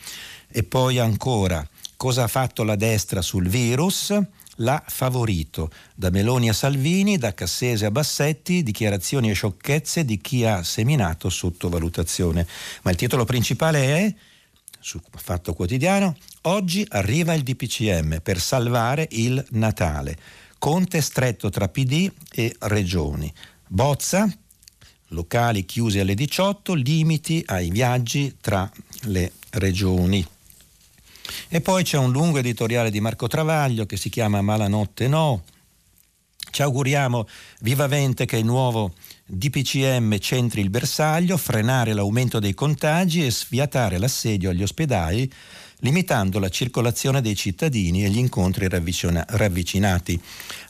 [0.48, 1.66] E poi ancora,
[2.02, 4.12] cosa ha fatto la destra sul virus?
[4.56, 10.44] L'ha favorito da Meloni a Salvini, da Cassese a Bassetti, dichiarazioni e sciocchezze di chi
[10.44, 12.44] ha seminato sottovalutazione.
[12.82, 14.14] Ma il titolo principale è
[14.80, 20.16] su Fatto Quotidiano, oggi arriva il DPCM per salvare il Natale.
[20.58, 23.32] Conte stretto tra PD e regioni.
[23.68, 24.28] Bozza,
[25.10, 28.68] locali chiusi alle 18, limiti ai viaggi tra
[29.02, 30.26] le regioni.
[31.48, 35.42] E poi c'è un lungo editoriale di Marco Travaglio che si chiama Malanotte No.
[36.50, 37.26] Ci auguriamo
[37.60, 38.92] vivamente che il nuovo
[39.24, 45.32] DPCM centri il bersaglio, frenare l'aumento dei contagi e sfiatare l'assedio agli ospedali,
[45.82, 50.20] limitando la circolazione dei cittadini e gli incontri ravvicina- ravvicinati.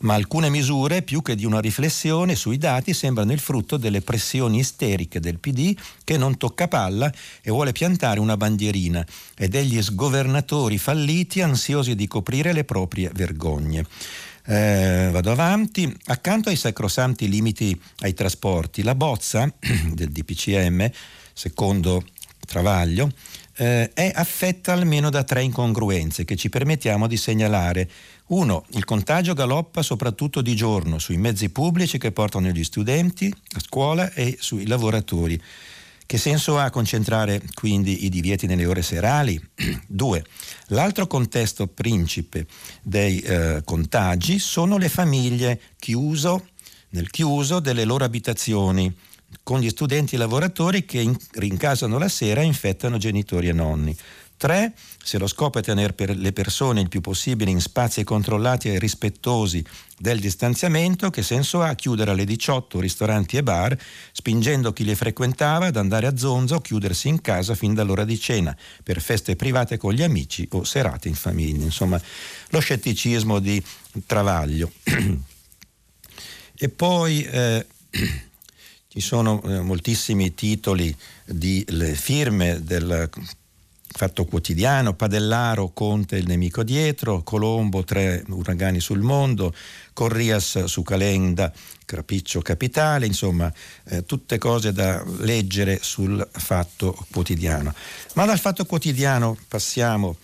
[0.01, 4.59] Ma alcune misure, più che di una riflessione sui dati, sembrano il frutto delle pressioni
[4.59, 9.05] isteriche del PD che non tocca palla e vuole piantare una bandierina
[9.37, 13.87] e degli sgovernatori falliti ansiosi di coprire le proprie vergogne.
[14.45, 15.95] Eh, vado avanti.
[16.07, 19.53] Accanto ai sacrosanti limiti ai trasporti, la bozza
[19.93, 20.91] del DPCM,
[21.33, 22.05] secondo
[22.45, 23.11] Travaglio,
[23.63, 27.89] eh, è affetta almeno da tre incongruenze che ci permettiamo di segnalare.
[28.29, 33.61] Uno, il contagio galoppa soprattutto di giorno sui mezzi pubblici che portano gli studenti a
[33.61, 35.41] scuola e sui lavoratori.
[36.05, 39.41] Che senso ha concentrare quindi i divieti nelle ore serali?
[39.87, 40.25] Due,
[40.69, 42.47] l'altro contesto principe
[42.83, 46.49] dei eh, contagi sono le famiglie chiuso,
[46.91, 48.93] nel chiuso delle loro abitazioni
[49.43, 53.97] con gli studenti lavoratori che in, rincasano la sera e infettano genitori e nonni.
[54.43, 54.73] 3.
[55.05, 58.79] Se lo scopo è tenere per le persone il più possibile in spazi controllati e
[58.81, 59.65] rispettosi
[59.97, 63.79] del distanziamento, che senso ha chiudere alle 18 ristoranti e bar,
[64.11, 68.19] spingendo chi li frequentava ad andare a zonza o chiudersi in casa fin dall'ora di
[68.19, 71.63] cena, per feste private con gli amici o serate in famiglia.
[71.63, 72.03] Insomma,
[72.49, 73.63] lo scetticismo di
[74.07, 74.73] Travaglio.
[76.57, 77.23] e poi...
[77.23, 77.67] Eh,
[78.93, 83.09] ci sono eh, moltissimi titoli di firme del
[83.87, 89.55] Fatto Quotidiano, Padellaro, Conte il nemico dietro, Colombo, tre uragani sul mondo,
[89.95, 91.51] Corrias su Calenda,
[91.87, 93.51] Crapiccio Capitale, insomma
[93.85, 97.73] eh, tutte cose da leggere sul Fatto Quotidiano.
[98.13, 100.17] Ma dal Fatto Quotidiano passiamo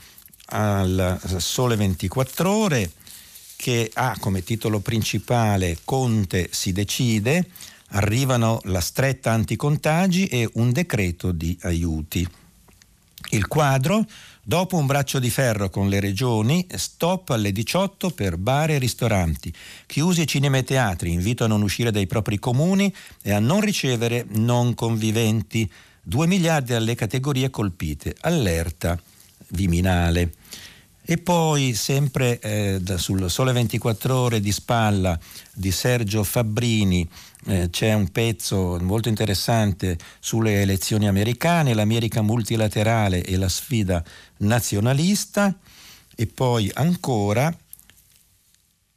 [0.50, 2.90] al Sole 24 ore
[3.56, 7.46] che ha come titolo principale Conte si decide,
[7.88, 12.26] arrivano la stretta anticontagi e un decreto di aiuti.
[13.30, 14.06] Il quadro,
[14.42, 19.52] dopo un braccio di ferro con le regioni, stop alle 18 per bar e ristoranti,
[19.86, 24.24] chiusi cinema e teatri, invito a non uscire dai propri comuni e a non ricevere
[24.30, 25.70] non conviventi,
[26.02, 28.98] 2 miliardi alle categorie colpite, allerta
[29.48, 30.32] Viminale.
[31.02, 35.18] E poi sempre eh, sul Sole 24 ore di spalla
[35.54, 37.08] di Sergio Fabbrini
[37.46, 44.02] eh, c'è un pezzo molto interessante sulle elezioni americane, l'America multilaterale e la sfida
[44.38, 45.56] nazionalista.
[46.14, 47.56] E poi ancora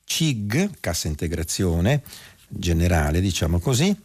[0.04, 2.04] CIG, cassa integrazione
[2.48, 3.96] generale diciamo così,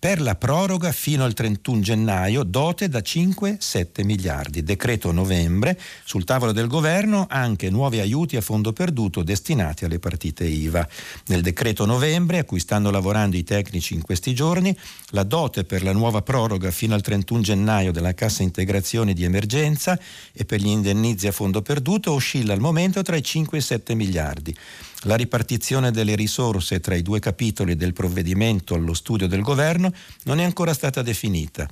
[0.00, 4.62] per la proroga fino al 31 gennaio dote da 5-7 miliardi.
[4.62, 10.46] Decreto novembre, sul tavolo del governo anche nuovi aiuti a fondo perduto destinati alle partite
[10.46, 10.88] IVA.
[11.26, 14.74] Nel decreto novembre, a cui stanno lavorando i tecnici in questi giorni,
[15.10, 20.00] la dote per la nuova proroga fino al 31 gennaio della cassa integrazione di emergenza
[20.32, 23.64] e per gli indennizi a fondo perduto oscilla al momento tra i 5 e i
[23.64, 24.56] 7 miliardi.
[25.04, 29.92] La ripartizione delle risorse tra i due capitoli del provvedimento allo studio del governo
[30.24, 31.68] non è ancora stata definita.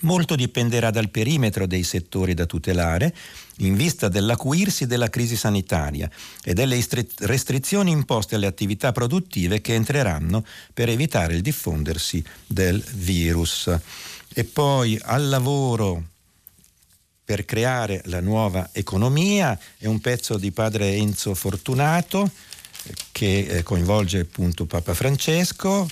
[0.00, 3.14] Molto dipenderà dal perimetro dei settori da tutelare
[3.58, 6.10] in vista dell'acuirsi della crisi sanitaria
[6.42, 6.82] e delle
[7.18, 13.70] restrizioni imposte alle attività produttive che entreranno per evitare il diffondersi del virus.
[14.32, 16.04] E poi al lavoro
[17.30, 22.28] per creare la nuova economia, è un pezzo di padre Enzo Fortunato
[23.12, 25.88] che eh, coinvolge appunto Papa Francesco.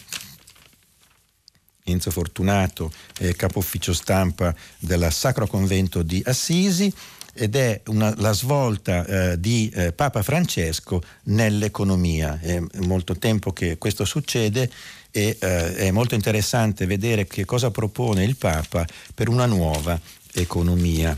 [1.84, 6.92] Enzo Fortunato è capo ufficio stampa del Sacro Convento di Assisi
[7.32, 12.36] ed è una, la svolta eh, di eh, Papa Francesco nell'economia.
[12.40, 14.68] È molto tempo che questo succede
[15.12, 19.98] e eh, è molto interessante vedere che cosa propone il Papa per una nuova
[20.32, 21.16] economia.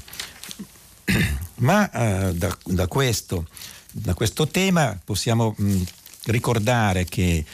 [1.60, 3.46] Ma eh, da, da, questo,
[3.90, 5.82] da, questo, tema possiamo mh,
[6.24, 7.44] ricordare che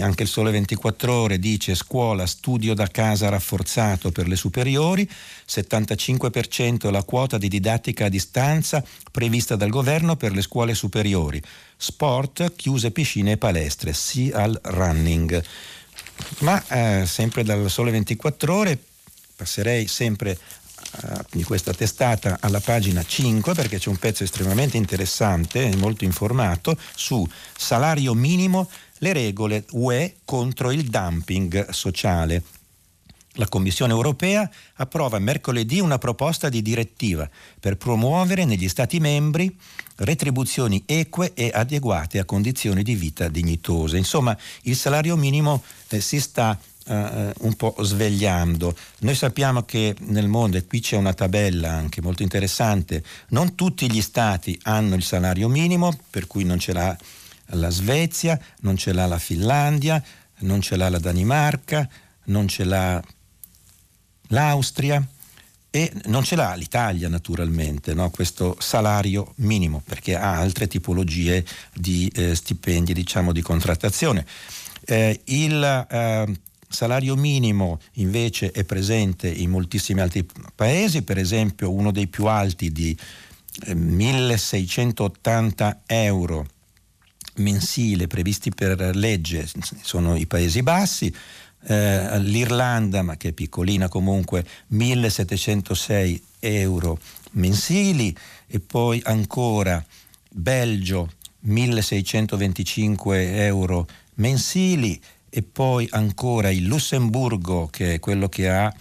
[0.00, 5.08] anche il Sole 24 ore dice scuola, studio da casa rafforzato per le superiori,
[5.48, 11.42] 75% la quota di didattica a distanza prevista dal governo per le scuole superiori,
[11.76, 15.42] sport, chiuse piscine e palestre, sì al running.
[16.38, 18.78] Ma eh, sempre dal Sole 24 ore
[19.36, 20.38] passerei sempre
[21.30, 26.76] di questa testata alla pagina 5 perché c'è un pezzo estremamente interessante e molto informato
[26.94, 32.42] su salario minimo, le regole UE contro il dumping sociale.
[33.38, 37.28] La Commissione europea approva mercoledì una proposta di direttiva
[37.60, 39.54] per promuovere negli Stati membri
[39.96, 43.98] retribuzioni eque e adeguate a condizioni di vita dignitose.
[43.98, 48.76] Insomma, il salario minimo eh, si sta Uh, un po' svegliando.
[49.00, 53.90] Noi sappiamo che nel mondo, e qui c'è una tabella anche molto interessante, non tutti
[53.90, 56.96] gli stati hanno il salario minimo, per cui non ce l'ha
[57.50, 60.00] la Svezia, non ce l'ha la Finlandia,
[60.40, 61.88] non ce l'ha la Danimarca,
[62.26, 63.02] non ce l'ha
[64.28, 65.04] l'Austria
[65.70, 68.10] e non ce l'ha l'Italia naturalmente, no?
[68.10, 71.44] questo salario minimo, perché ha altre tipologie
[71.74, 74.26] di eh, stipendi, diciamo, di contrattazione.
[74.84, 81.90] Eh, il eh, salario minimo invece è presente in moltissimi altri paesi, per esempio uno
[81.90, 82.96] dei più alti di
[83.74, 86.46] 1680 eh, euro
[87.36, 89.48] mensile previsti per legge
[89.82, 91.14] sono i Paesi Bassi,
[91.68, 96.98] eh, l'Irlanda, ma che è piccolina comunque, 1706 euro
[97.32, 99.84] mensili e poi ancora
[100.30, 108.72] Belgio 1625 euro mensili e poi ancora il Lussemburgo, che è quello che ha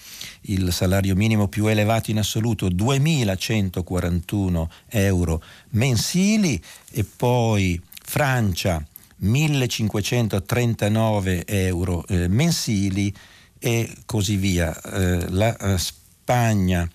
[0.42, 8.86] il salario minimo più elevato in assoluto, 2.141 euro mensili e poi Francia
[9.22, 13.16] 1.539 euro eh, mensili
[13.60, 14.78] e così via.
[14.82, 16.90] Eh, la eh, Spagna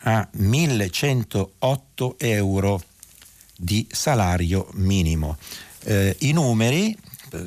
[0.00, 2.82] ha 1.108 euro
[3.56, 5.38] di salario minimo.
[5.84, 6.94] Eh, I numeri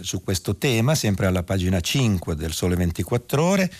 [0.02, 3.71] su questo tema, sempre alla pagina 5 del Sole 24 ore.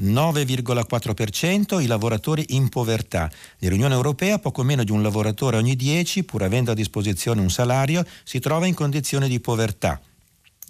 [0.00, 3.30] 9,4% i lavoratori in povertà.
[3.58, 8.02] Nell'Unione Europea poco meno di un lavoratore ogni 10, pur avendo a disposizione un salario,
[8.24, 10.00] si trova in condizione di povertà.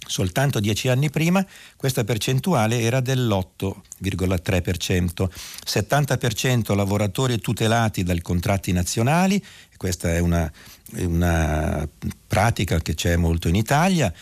[0.04, 5.28] Soltanto dieci anni prima questa percentuale era dell'8,3%,
[5.64, 9.40] 70% lavoratori tutelati dai contratti nazionali,
[9.76, 10.50] questa è una,
[10.94, 11.88] una
[12.26, 14.12] pratica che c'è molto in Italia,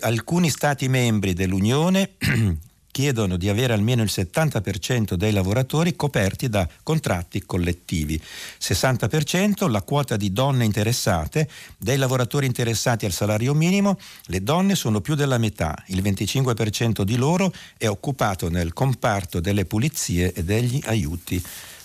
[0.00, 2.10] alcuni Stati membri dell'Unione
[2.90, 8.20] chiedono di avere almeno il 70% dei lavoratori coperti da contratti collettivi,
[8.60, 15.00] 60% la quota di donne interessate, dei lavoratori interessati al salario minimo, le donne sono
[15.00, 20.80] più della metà, il 25% di loro è occupato nel comparto delle pulizie e degli
[20.84, 21.42] aiuti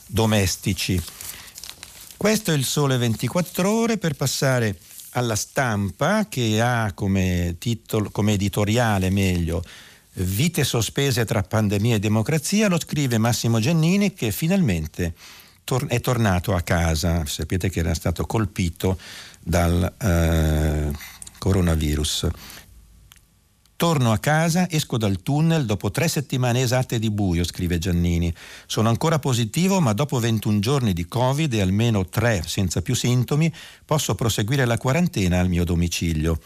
[0.08, 1.02] domestici.
[2.18, 4.78] Questo è il sole 24 ore per passare
[5.12, 9.64] alla stampa che ha come, titolo, come editoriale meglio
[10.18, 15.14] Vite sospese tra pandemia e democrazia, lo scrive Massimo Giannini che finalmente
[15.88, 17.26] è tornato a casa.
[17.26, 18.98] Sapete che era stato colpito
[19.42, 20.90] dal eh,
[21.38, 22.28] coronavirus.
[23.78, 28.34] Torno a casa, esco dal tunnel dopo tre settimane esatte di buio, scrive Giannini.
[28.66, 33.52] Sono ancora positivo, ma dopo 21 giorni di Covid e almeno tre senza più sintomi,
[33.84, 36.40] posso proseguire la quarantena al mio domicilio.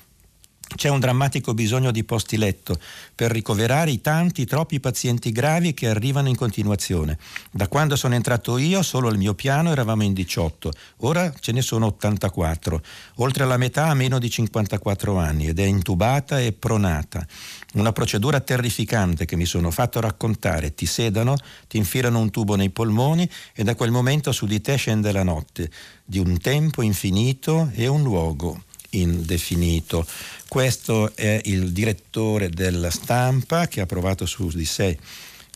[0.75, 2.79] C'è un drammatico bisogno di posti letto
[3.15, 7.17] per ricoverare i tanti, troppi pazienti gravi che arrivano in continuazione.
[7.51, 11.61] Da quando sono entrato io, solo al mio piano eravamo in 18, ora ce ne
[11.61, 12.81] sono 84.
[13.15, 17.25] Oltre la metà ha meno di 54 anni ed è intubata e pronata.
[17.73, 20.75] Una procedura terrificante che mi sono fatto raccontare.
[20.75, 21.35] Ti sedano,
[21.67, 25.23] ti infilano un tubo nei polmoni e da quel momento su di te scende la
[25.23, 25.69] notte,
[26.05, 30.05] di un tempo infinito e un luogo indefinito.
[30.49, 34.97] Questo è il direttore della stampa che ha provato su di sé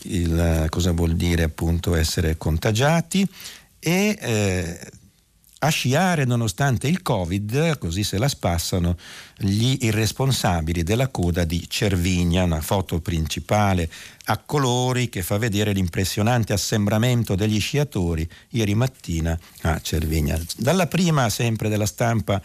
[0.02, 3.26] il, cosa vuol dire appunto essere contagiati
[3.80, 4.78] e eh,
[5.58, 8.96] a sciare nonostante il Covid, così se la spassano
[9.36, 13.90] gli irresponsabili della coda di Cervigna, una foto principale
[14.26, 20.40] a colori che fa vedere l'impressionante assembramento degli sciatori ieri mattina a Cervigna.
[20.56, 22.40] Dalla prima sempre della stampa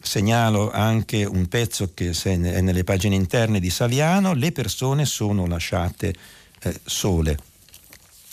[0.00, 6.14] Segnalo anche un pezzo che è nelle pagine interne di Saviano, le persone sono lasciate
[6.60, 7.38] eh, sole.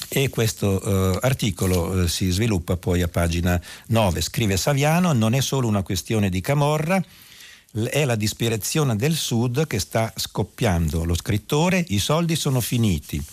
[0.10, 4.22] e questo eh, articolo eh, si sviluppa poi a pagina 9.
[4.22, 7.02] Scrive Saviano, non è solo una questione di Camorra,
[7.90, 11.06] è la disperazione del Sud che sta scoppiando.
[11.06, 13.24] Lo scrittore, i soldi sono finiti.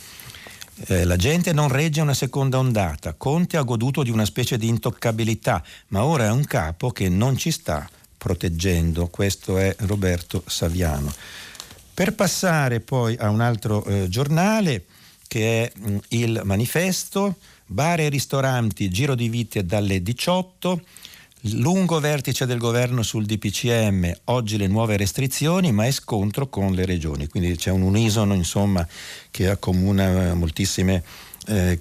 [0.86, 3.14] Eh, la gente non regge una seconda ondata.
[3.14, 7.36] Conte ha goduto di una specie di intoccabilità, ma ora è un capo che non
[7.36, 7.88] ci sta
[8.18, 9.06] proteggendo.
[9.06, 11.12] Questo è Roberto Saviano.
[11.94, 14.84] Per passare poi a un altro eh, giornale
[15.26, 20.82] che è mh, mm, il manifesto, bar e ristoranti, giro di vite dalle 18,
[21.52, 26.84] lungo vertice del governo sul DPCM, oggi le nuove restrizioni, ma è scontro con le
[26.84, 28.86] regioni, quindi c'è un unisono insomma,
[29.30, 31.02] che accomuna moltissime
[31.46, 31.80] eh,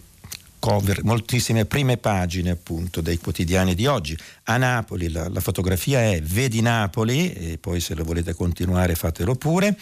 [0.59, 4.17] cover, moltissime prime pagine appunto dei quotidiani di oggi.
[4.43, 9.35] A Napoli la, la fotografia è Vedi Napoli e poi se lo volete continuare fatelo
[9.35, 9.77] pure.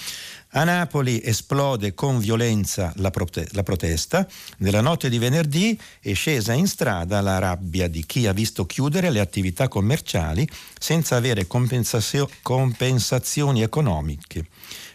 [0.50, 4.26] A Napoli esplode con violenza la, prote- la, protesta.
[4.60, 9.10] Nella notte di venerdì è scesa in strada la rabbia di chi ha visto chiudere
[9.10, 10.48] le attività commerciali
[10.80, 14.46] senza avere compensazio- compensazioni economiche.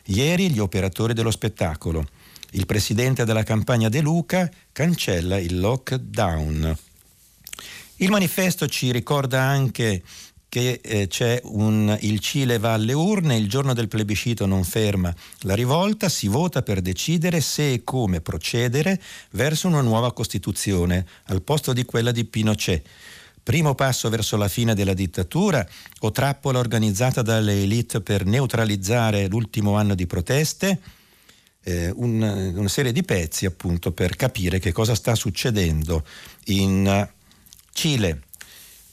[0.06, 2.06] Ieri gli operatori dello spettacolo
[2.52, 6.76] il presidente della campagna De Luca cancella il lockdown.
[7.96, 10.02] Il manifesto ci ricorda anche
[10.50, 15.14] che eh, c'è un, il Cile va alle urne, il giorno del plebiscito non ferma
[15.42, 21.42] la rivolta, si vota per decidere se e come procedere verso una nuova Costituzione al
[21.42, 22.84] posto di quella di Pinochet.
[23.42, 25.66] Primo passo verso la fine della dittatura
[26.00, 30.80] o trappola organizzata dalle elite per neutralizzare l'ultimo anno di proteste?
[31.62, 32.20] Eh, un,
[32.54, 36.04] una serie di pezzi appunto per capire che cosa sta succedendo
[36.46, 37.08] in
[37.72, 38.22] Cile.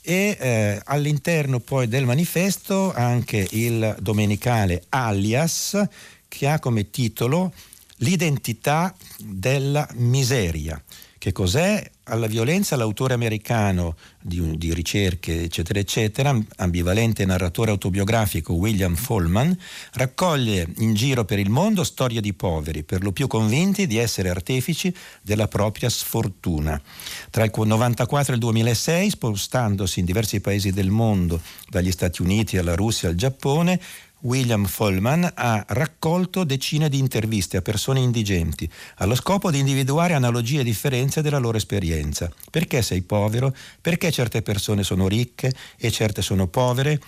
[0.01, 5.81] E eh, all'interno poi del manifesto anche il domenicale Alias
[6.27, 7.53] che ha come titolo
[8.01, 10.79] L'identità della miseria.
[11.17, 11.83] Che cos'è?
[12.09, 19.57] Alla violenza l'autore americano di, di, ricerche, eccetera, eccetera, ambivalente narratore autobiografico William Folman,
[19.91, 24.29] raccoglie in giro per il mondo storie di poveri, per lo più convinti di essere
[24.29, 26.81] artefici della propria sfortuna.
[27.29, 32.57] Tra il 1994 e il 2006, spostandosi in diversi paesi del mondo, dagli Stati Uniti
[32.57, 33.81] alla Russia al Giappone,
[34.21, 40.61] William Folman ha raccolto decine di interviste a persone indigenti allo scopo di individuare analogie
[40.61, 42.31] e differenze della loro esperienza.
[42.49, 43.55] Perché sei povero?
[43.79, 46.99] Perché certe persone sono ricche e certe sono povere?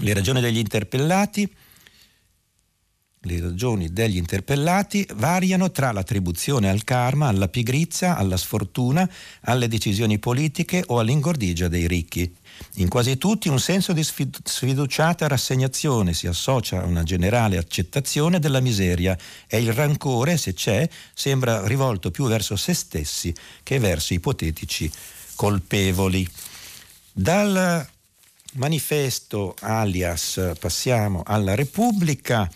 [0.00, 1.50] Le ragioni degli interpellati
[3.24, 9.08] le ragioni degli interpellati variano tra l'attribuzione al karma, alla pigrizia, alla sfortuna,
[9.42, 12.34] alle decisioni politiche o all'ingordigia dei ricchi.
[12.76, 18.60] In quasi tutti un senso di sfiduciata rassegnazione si associa a una generale accettazione della
[18.60, 19.16] miseria
[19.46, 24.90] e il rancore, se c'è, sembra rivolto più verso se stessi che verso ipotetici
[25.36, 26.28] colpevoli.
[27.12, 27.86] Dal
[28.54, 32.50] manifesto alias passiamo alla Repubblica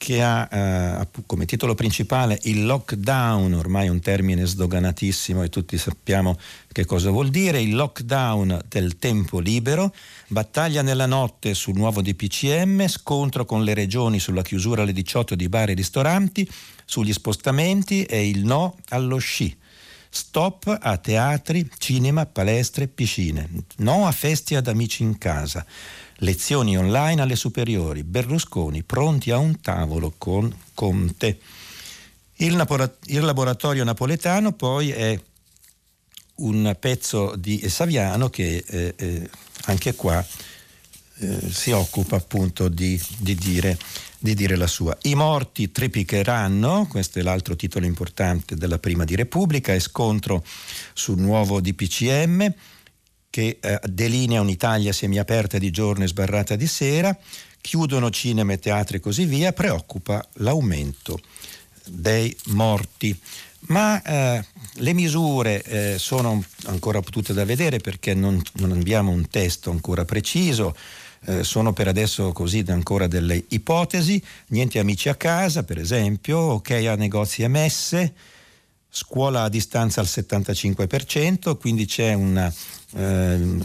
[0.00, 6.38] che ha eh, come titolo principale il lockdown, ormai un termine sdoganatissimo e tutti sappiamo
[6.72, 9.94] che cosa vuol dire, il lockdown del tempo libero,
[10.28, 15.50] battaglia nella notte sul nuovo DPCM, scontro con le regioni sulla chiusura alle 18 di
[15.50, 16.50] bar e ristoranti,
[16.86, 19.54] sugli spostamenti e il no allo sci.
[20.08, 23.48] Stop a teatri, cinema, palestre, piscine.
[23.76, 25.64] No a festi ad amici in casa.
[26.22, 31.38] Lezioni online alle superiori, Berlusconi pronti a un tavolo con Conte.
[32.36, 32.66] Il,
[33.06, 35.18] il laboratorio napoletano poi è
[36.36, 39.30] un pezzo di Saviano che eh, eh,
[39.64, 40.24] anche qua
[41.18, 43.78] eh, si occupa appunto di, di, dire,
[44.18, 44.96] di, dire, la sua.
[45.02, 50.44] I morti triplicheranno, questo è l'altro titolo importante della prima di Repubblica, è scontro
[50.92, 52.54] sul nuovo DPCM
[53.30, 57.16] che eh, delinea un'Italia semiaperta di giorno e sbarrata di sera,
[57.60, 61.20] chiudono cinema e teatri e così via, preoccupa l'aumento
[61.86, 63.18] dei morti.
[63.68, 69.28] Ma eh, le misure eh, sono ancora tutte da vedere perché non, non abbiamo un
[69.28, 70.74] testo ancora preciso,
[71.26, 76.70] eh, sono per adesso così ancora delle ipotesi, niente amici a casa per esempio, ok
[76.70, 78.12] a negozi e
[78.92, 82.52] scuola a distanza al 75%, quindi c'è una
[82.96, 83.56] eh,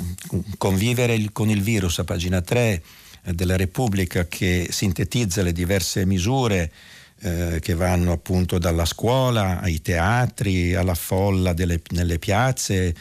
[0.58, 2.82] convivere con il virus a pagina 3
[3.24, 6.72] eh, della Repubblica che sintetizza le diverse misure
[7.22, 12.94] eh, che vanno appunto dalla scuola ai teatri, alla folla delle, nelle piazze,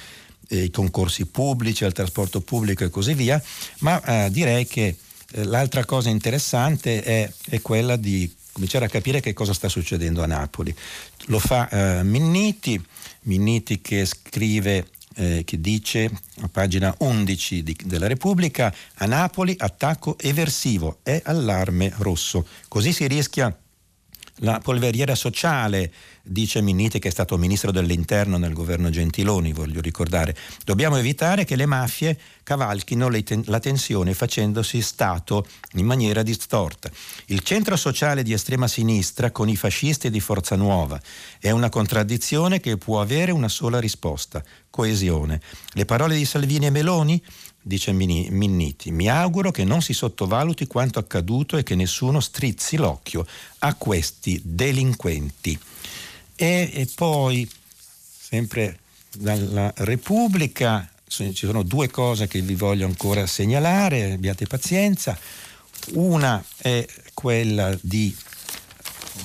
[0.51, 3.43] ai concorsi pubblici, al trasporto pubblico e così via,
[3.81, 4.97] ma eh, direi che
[5.33, 10.23] eh, l'altra cosa interessante è, è quella di cominciare a capire che cosa sta succedendo
[10.23, 10.75] a Napoli.
[11.27, 12.81] Lo fa eh, Minniti,
[13.23, 16.11] Minniti che scrive eh, che dice
[16.41, 22.47] a pagina 11 di, della Repubblica a Napoli attacco eversivo è allarme rosso.
[22.69, 23.57] Così si rischia
[24.39, 30.37] la polveriera sociale, dice Minniti che è stato ministro dell'interno nel governo Gentiloni, voglio ricordare.
[30.65, 33.09] Dobbiamo evitare che le mafie cavalchino
[33.45, 36.91] la tensione facendosi Stato in maniera distorta.
[37.27, 41.01] Il centro sociale di estrema sinistra con i fascisti di Forza Nuova
[41.39, 45.41] è una contraddizione che può avere una sola risposta, coesione.
[45.75, 47.23] Le parole di Salvini e Meloni
[47.67, 53.27] dice Minniti, mi auguro che non si sottovaluti quanto accaduto e che nessuno strizzi l'occhio
[53.61, 55.59] a questi delinquenti.
[56.37, 57.51] E, e poi,
[58.19, 58.81] sempre
[59.17, 65.19] dalla Repubblica, ci sono due cose che vi voglio ancora segnalare, abbiate pazienza.
[65.93, 68.15] Una è quella di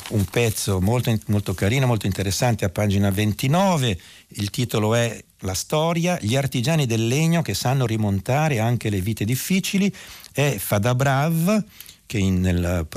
[0.09, 6.17] un pezzo molto, molto carino, molto interessante a pagina 29, il titolo è la storia,
[6.21, 9.93] gli artigiani del legno che sanno rimontare anche le vite difficili,
[10.31, 11.63] è Fadabrav,
[12.05, 12.87] che in, nel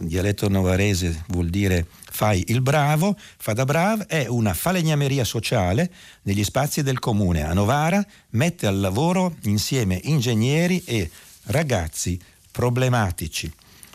[0.00, 5.90] dialetto novarese vuol dire fai il bravo, Fadabrav è una falegnameria sociale
[6.22, 7.44] negli spazi del comune.
[7.44, 11.10] A Novara mette al lavoro insieme ingegneri e
[11.44, 12.18] ragazzi
[12.50, 13.52] problematici.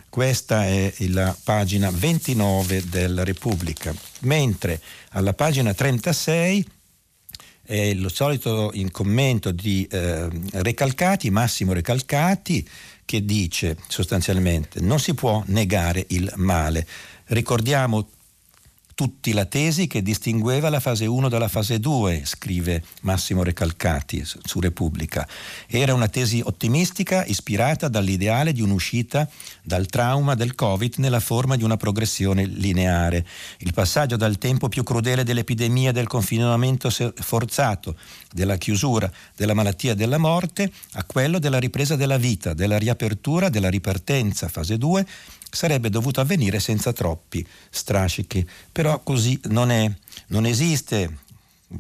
[0.10, 4.80] Questa è la pagina 29 della Repubblica, mentre
[5.10, 6.66] alla pagina 36
[7.68, 12.66] è lo solito in commento di eh, Recalcati, Massimo Recalcati,
[13.04, 16.88] che dice sostanzialmente non si può negare il male.
[17.26, 18.08] Ricordiamo
[18.98, 24.60] tutti la tesi che distingueva la fase 1 dalla fase 2, scrive Massimo Recalcati su
[24.60, 25.28] Repubblica.
[25.68, 29.30] Era una tesi ottimistica ispirata dall'ideale di un'uscita
[29.62, 33.24] dal trauma del Covid nella forma di una progressione lineare.
[33.60, 37.98] Il passaggio dal tempo più crudele dell'epidemia del confinamento forzato,
[38.34, 43.50] della chiusura, della malattia e della morte, a quello della ripresa della vita, della riapertura,
[43.50, 45.06] della ripartenza, fase 2,
[45.58, 49.92] sarebbe dovuto avvenire senza troppi strascichi, però così non è,
[50.28, 51.26] non esiste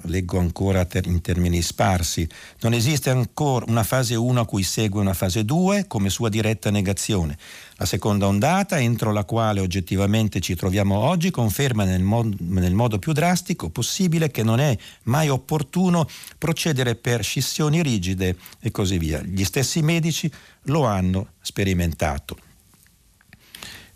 [0.05, 2.27] leggo ancora in termini sparsi,
[2.61, 6.71] non esiste ancora una fase 1 a cui segue una fase 2 come sua diretta
[6.71, 7.37] negazione.
[7.75, 12.97] La seconda ondata, entro la quale oggettivamente ci troviamo oggi, conferma nel, mod- nel modo
[12.97, 16.09] più drastico possibile che non è mai opportuno
[16.39, 19.21] procedere per scissioni rigide e così via.
[19.21, 20.29] Gli stessi medici
[20.63, 22.39] lo hanno sperimentato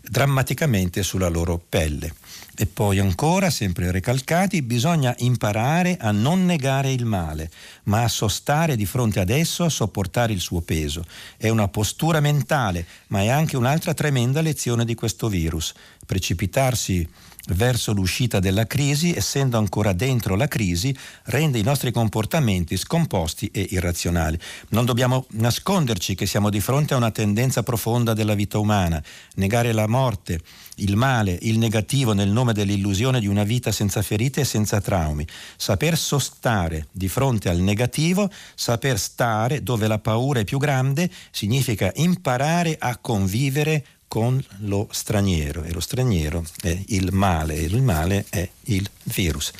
[0.02, 2.14] drammaticamente sulla loro pelle.
[2.54, 7.50] E poi ancora, sempre recalcati, bisogna imparare a non negare il male,
[7.84, 11.06] ma a sostare di fronte ad esso, a sopportare il suo peso.
[11.36, 15.72] È una postura mentale, ma è anche un'altra tremenda lezione di questo virus.
[16.04, 17.08] Precipitarsi
[17.48, 23.66] verso l'uscita della crisi, essendo ancora dentro la crisi, rende i nostri comportamenti scomposti e
[23.70, 24.38] irrazionali.
[24.68, 29.02] Non dobbiamo nasconderci che siamo di fronte a una tendenza profonda della vita umana,
[29.34, 30.40] negare la morte,
[30.76, 35.26] il male, il negativo nel nome dell'illusione di una vita senza ferite e senza traumi.
[35.56, 41.90] Saper sostare di fronte al negativo, saper stare dove la paura è più grande, significa
[41.96, 48.26] imparare a convivere con lo straniero e lo straniero è il male e il male
[48.28, 49.50] è il virus.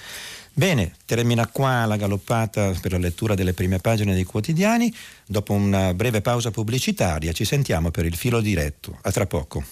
[0.53, 4.95] Bene, termina qua la galoppata per la lettura delle prime pagine dei quotidiani.
[5.27, 8.99] Dopo una breve pausa pubblicitaria ci sentiamo per il filo diretto.
[9.01, 9.65] A tra poco.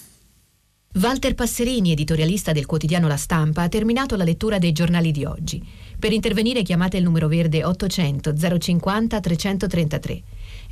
[0.95, 5.63] Walter Passerini, editorialista del quotidiano La Stampa, ha terminato la lettura dei giornali di oggi.
[5.99, 10.23] Per intervenire chiamate il numero verde 800 050 333.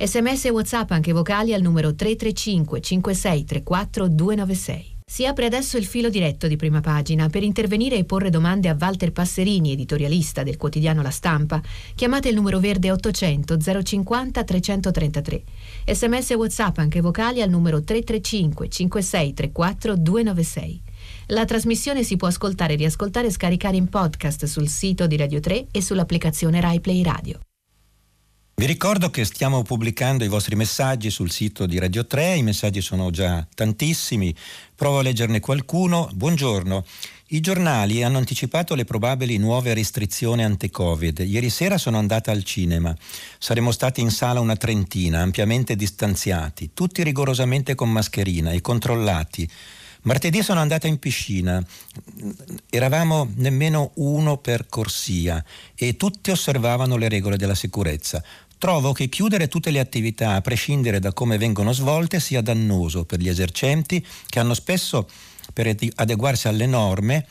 [0.01, 4.97] Sms e WhatsApp anche vocali al numero 335 5634 296.
[5.05, 7.27] Si apre adesso il filo diretto di prima pagina.
[7.27, 11.59] Per intervenire e porre domande a Walter Passerini, editorialista del quotidiano La Stampa,
[11.95, 15.43] chiamate il numero verde 800 050 333.
[15.87, 20.81] Sms e WhatsApp anche vocali al numero 335 5634 296.
[21.27, 25.67] La trasmissione si può ascoltare, riascoltare e scaricare in podcast sul sito di Radio 3
[25.71, 27.39] e sull'applicazione RaiPlay Radio.
[28.59, 32.81] Vi ricordo che stiamo pubblicando i vostri messaggi sul sito di Radio 3, i messaggi
[32.81, 34.35] sono già tantissimi,
[34.75, 36.09] provo a leggerne qualcuno.
[36.13, 36.83] Buongiorno.
[37.27, 41.19] I giornali hanno anticipato le probabili nuove restrizioni ante-Covid.
[41.19, 42.93] Ieri sera sono andata al cinema.
[43.37, 49.49] Saremmo stati in sala una trentina, ampiamente distanziati, tutti rigorosamente con mascherina e controllati.
[50.01, 51.61] Martedì sono andata in piscina,
[52.69, 55.43] eravamo nemmeno uno per corsia
[55.75, 58.23] e tutti osservavano le regole della sicurezza
[58.59, 63.19] trovo che chiudere tutte le attività, a prescindere da come vengono svolte, sia dannoso per
[63.19, 65.09] gli esercenti che hanno spesso
[65.51, 67.25] per adeguarsi alle norme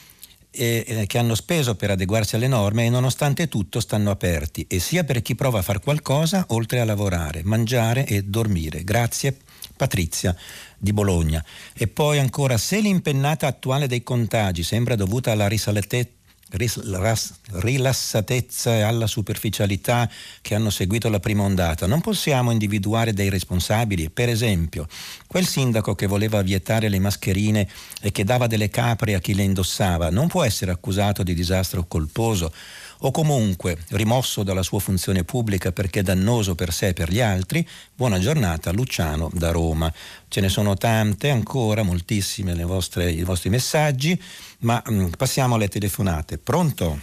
[0.51, 5.23] che hanno speso per adeguarsi alle norme e nonostante tutto stanno aperti e sia per
[5.23, 8.83] chi prova a fare qualcosa oltre a lavorare, mangiare e dormire.
[8.83, 9.37] Grazie
[9.77, 10.35] Patrizia
[10.77, 11.45] di Bologna.
[11.75, 16.17] E poi ancora, se l'impennata attuale dei contagi sembra dovuta alla risaletezza
[16.51, 21.87] rilassatezza e alla superficialità che hanno seguito la prima ondata.
[21.87, 24.11] Non possiamo individuare dei responsabili.
[24.11, 24.87] Per esempio,
[25.27, 27.69] quel sindaco che voleva vietare le mascherine
[28.01, 31.87] e che dava delle capre a chi le indossava non può essere accusato di disastro
[31.87, 32.53] colposo
[33.01, 37.67] o comunque rimosso dalla sua funzione pubblica perché dannoso per sé e per gli altri,
[37.95, 39.93] buona giornata Luciano da Roma.
[40.29, 44.21] Ce ne sono tante ancora, moltissime vostre, i vostri messaggi,
[44.61, 46.39] ma mh, mm, passiamo alle telefonate.
[46.39, 46.99] Pronto?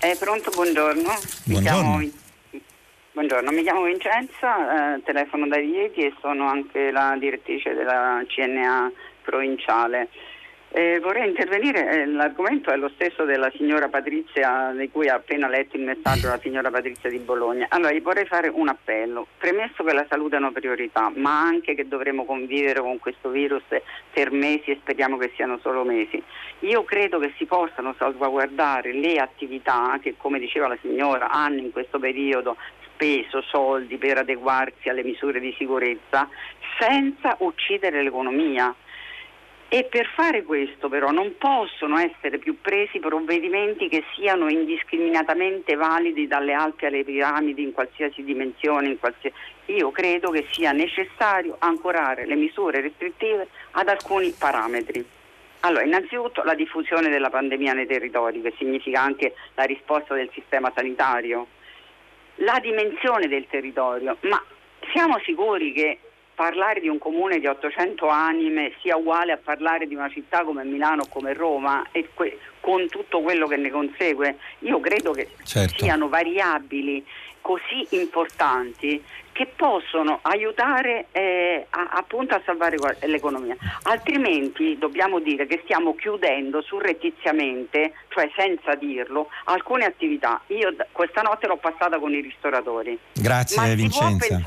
[0.00, 1.08] Eh, pronto, buongiorno.
[1.44, 1.98] Mi buongiorno.
[1.98, 2.10] Chiamo,
[3.12, 8.90] buongiorno, mi chiamo Vincenza, eh, telefono da Rieti e sono anche la direttrice della CNA
[9.22, 10.08] provinciale.
[10.72, 15.48] Eh, vorrei intervenire, eh, l'argomento è lo stesso della signora Patrizia, di cui ha appena
[15.48, 17.66] letto il messaggio la signora Patrizia di Bologna.
[17.70, 21.74] Allora, gli vorrei fare un appello, premesso che la salute è una priorità, ma anche
[21.74, 23.64] che dovremo convivere con questo virus
[24.12, 26.22] per mesi e speriamo che siano solo mesi.
[26.60, 31.72] Io credo che si possano salvaguardare le attività che, come diceva la signora, hanno in
[31.72, 32.56] questo periodo
[32.92, 36.28] speso soldi per adeguarsi alle misure di sicurezza
[36.78, 38.72] senza uccidere l'economia
[39.72, 46.26] e per fare questo però non possono essere più presi provvedimenti che siano indiscriminatamente validi
[46.26, 48.88] dalle Alpi alle piramidi in qualsiasi dimensione.
[48.88, 49.36] In qualsiasi...
[49.66, 55.06] Io credo che sia necessario ancorare le misure restrittive ad alcuni parametri.
[55.60, 60.72] Allora, innanzitutto la diffusione della pandemia nei territori, che significa anche la risposta del sistema
[60.74, 61.46] sanitario,
[62.36, 64.42] la dimensione del territorio, ma
[64.92, 65.98] siamo sicuri che
[66.40, 70.64] parlare di un comune di 800 anime sia uguale a parlare di una città come
[70.64, 74.38] Milano o come Roma e que- con tutto quello che ne consegue.
[74.60, 75.84] Io credo che certo.
[75.84, 77.04] siano variabili
[77.42, 83.54] così importanti che possono aiutare eh, a, appunto a salvare l'economia.
[83.82, 90.40] Altrimenti dobbiamo dire che stiamo chiudendo surrettiziamente, cioè senza dirlo, alcune attività.
[90.46, 92.98] Io questa notte l'ho passata con i ristoratori.
[93.12, 94.42] Grazie Ma Vincenza.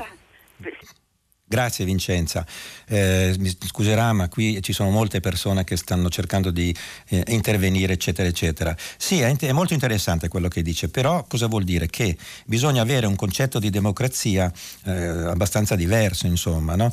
[1.54, 2.44] Grazie Vincenza.
[2.88, 6.74] Eh, mi scuserà, ma qui ci sono molte persone che stanno cercando di
[7.10, 8.76] eh, intervenire, eccetera, eccetera.
[8.96, 11.86] Sì, è, è, molto interessante quello che dice, però cosa vuol dire?
[11.86, 14.52] Che bisogna avere un concetto di democrazia
[14.82, 16.92] eh, abbastanza diverso, insomma, no?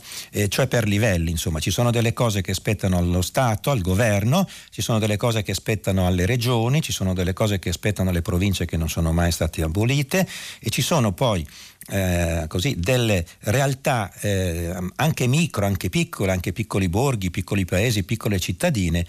[0.50, 1.60] cioè per livelli, insomma.
[1.60, 5.56] Ci sono delle cose che spettano allo Stato, al governo, ci sono delle cose che
[5.56, 9.32] spettano alle regioni, ci sono delle cose che spettano alle province che non sono mai
[9.32, 10.28] state abolite
[10.60, 11.44] e ci sono poi
[11.88, 18.40] eh, così, delle realtà eh, anche micro, anche piccole, anche piccoli borghi, piccoli paesi, piccole
[18.40, 19.06] cittadine,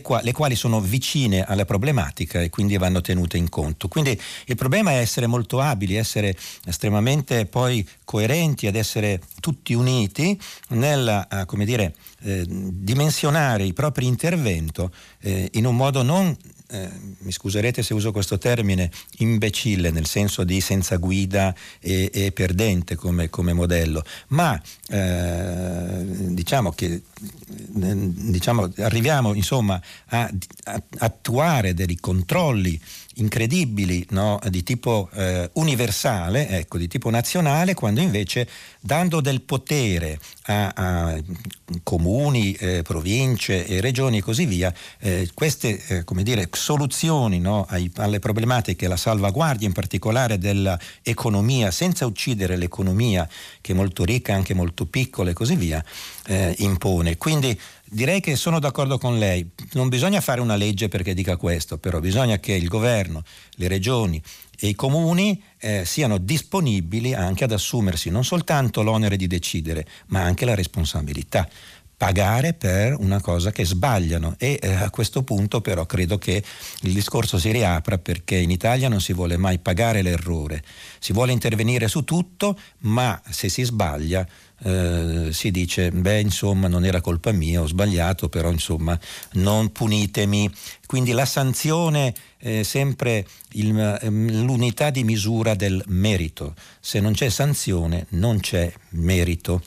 [0.00, 3.88] qua- le quali sono vicine alla problematica e quindi vanno tenute in conto.
[3.88, 10.38] Quindi il problema è essere molto abili, essere estremamente poi coerenti, ad essere tutti uniti
[10.68, 11.92] nel, eh,
[12.22, 16.34] eh, dimensionare il proprio intervento eh, in un modo non
[16.74, 22.32] eh, mi scuserete se uso questo termine, imbecille nel senso di senza guida e, e
[22.32, 27.02] perdente come, come, modello, ma eh, diciamo che
[27.46, 30.28] diciamo, arriviamo insomma a,
[30.64, 32.80] a attuare dei controlli
[33.14, 34.38] incredibili no?
[34.48, 38.48] di tipo eh, universale, ecco, di tipo nazionale, quando invece
[38.80, 41.22] dando del potere a, a
[41.82, 47.66] comuni, eh, province e regioni e così via, eh, queste eh, dire, soluzioni no?
[47.68, 53.28] Ai, alle problematiche, la salvaguardia in particolare dell'economia, senza uccidere l'economia
[53.60, 55.84] che è molto ricca, anche molto piccola e così via,
[56.26, 57.16] eh, impone.
[57.16, 57.58] Quindi
[57.90, 62.00] direi che sono d'accordo con lei, non bisogna fare una legge perché dica questo, però
[62.00, 63.22] bisogna che il governo,
[63.56, 64.22] le regioni
[64.58, 70.22] e i comuni eh, siano disponibili anche ad assumersi non soltanto l'onere di decidere, ma
[70.22, 71.48] anche la responsabilità.
[71.96, 74.34] Pagare per una cosa che sbagliano.
[74.36, 76.42] E eh, a questo punto però credo che
[76.82, 80.62] il discorso si riapra perché in Italia non si vuole mai pagare l'errore,
[80.98, 84.26] si vuole intervenire su tutto, ma se si sbaglia
[84.64, 88.98] eh, si dice beh insomma non era colpa mia, ho sbagliato, però insomma
[89.32, 90.50] non punitemi.
[90.86, 96.54] Quindi la sanzione è sempre il, ehm, l'unità di misura del merito.
[96.80, 99.62] Se non c'è sanzione non c'è merito.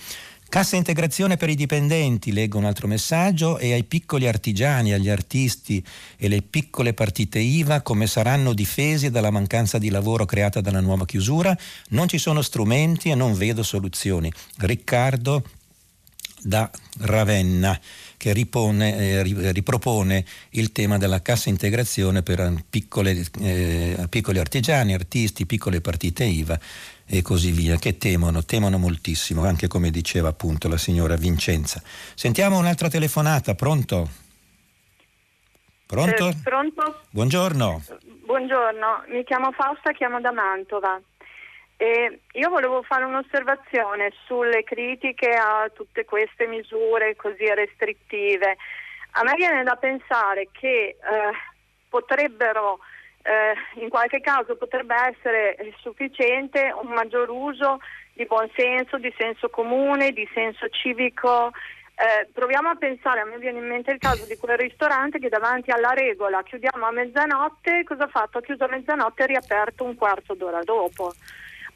[0.49, 5.83] Cassa integrazione per i dipendenti, leggo un altro messaggio, e ai piccoli artigiani, agli artisti
[6.15, 11.05] e le piccole partite IVA come saranno difesi dalla mancanza di lavoro creata dalla nuova
[11.05, 11.55] chiusura?
[11.89, 14.31] Non ci sono strumenti e non vedo soluzioni.
[14.59, 15.43] Riccardo
[16.41, 16.69] da
[16.99, 17.77] Ravenna.
[18.17, 25.45] che ripone, eh, ripropone il tema della cassa integrazione per piccole, eh, piccoli artigiani, artisti,
[25.45, 26.59] piccole partite IVA
[27.09, 31.81] e così via, che temono, temono moltissimo, anche come diceva appunto la signora Vincenza.
[31.83, 34.09] Sentiamo un'altra telefonata, pronto?
[35.85, 36.27] Pronto?
[36.27, 37.01] Eh, pronto?
[37.09, 37.81] Buongiorno.
[38.25, 40.99] Buongiorno, mi chiamo Fausta, chiamo da Mantova.
[41.77, 48.57] E io volevo fare un'osservazione sulle critiche a tutte queste misure così restrittive.
[49.11, 50.97] A me viene da pensare che eh,
[51.87, 52.79] potrebbero,
[53.27, 57.79] eh, in qualche caso potrebbe essere sufficiente un maggior uso
[58.13, 61.51] di buonsenso, di senso comune, di senso civico
[61.99, 65.29] eh, proviamo a pensare, a me viene in mente il caso di quel ristorante che
[65.29, 68.37] davanti alla regola chiudiamo a mezzanotte, cosa ha fatto?
[68.37, 71.11] Ha chiuso a mezzanotte e riaperto un quarto d'ora dopo.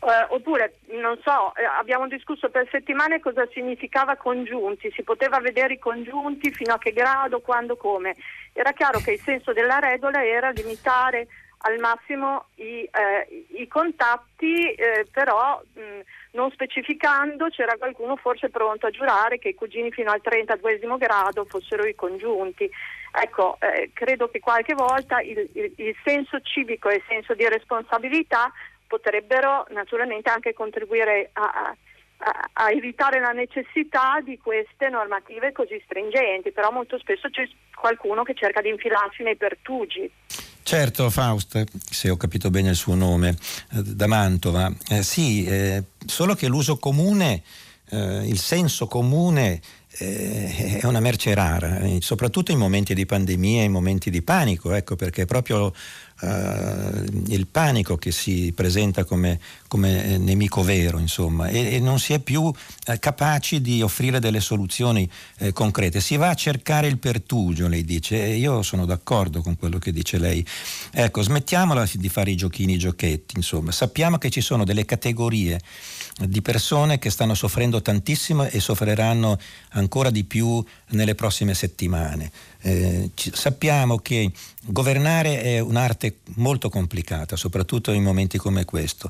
[0.04, 5.74] Eh, oppure, non so, eh, abbiamo discusso per settimane cosa significava congiunti, si poteva vedere
[5.74, 8.14] i congiunti fino a che grado, quando, come.
[8.54, 11.28] Era chiaro che il senso della regola era limitare
[11.64, 16.00] al massimo i, eh, i contatti, eh, però mh,
[16.32, 21.46] non specificando c'era qualcuno forse pronto a giurare che i cugini fino al 32 grado
[21.46, 22.70] fossero i congiunti.
[23.14, 27.48] Ecco, eh, credo che qualche volta il, il, il senso civico e il senso di
[27.48, 28.52] responsabilità
[28.88, 31.76] potrebbero naturalmente anche contribuire a,
[32.18, 38.24] a, a, evitare la necessità di queste normative così stringenti, però molto spesso c'è qualcuno
[38.24, 40.10] che cerca di infilarsi nei pertugi.
[40.64, 43.36] Certo, Faust, se ho capito bene il suo nome,
[43.74, 44.72] eh, da Mantova.
[44.90, 47.42] Eh, sì, eh, solo che l'uso comune,
[47.90, 49.60] eh, il senso comune
[49.98, 54.72] eh, è una merce rara, eh, soprattutto in momenti di pandemia, in momenti di panico,
[54.74, 55.74] ecco, perché proprio
[56.22, 62.14] Uh, il panico che si presenta come, come nemico vero, insomma, e, e, non si
[62.14, 62.54] è più uh,
[63.00, 65.10] capaci di offrire delle soluzioni
[65.40, 66.00] uh, concrete.
[66.00, 69.92] Si va a cercare il pertugio, lei dice, e io sono d'accordo con quello che
[69.92, 70.46] dice lei.
[70.92, 75.60] Ecco, smettiamola di fare i giochini, i giochetti, insomma, sappiamo che ci sono delle categorie
[76.18, 79.38] di persone che stanno soffrendo tantissimo e soffriranno
[79.70, 82.32] ancora di più nelle prossime settimane.
[82.62, 84.32] Eh, sappiamo che
[84.66, 89.10] governare è un'arte molto complicata, soprattutto in momenti come questo.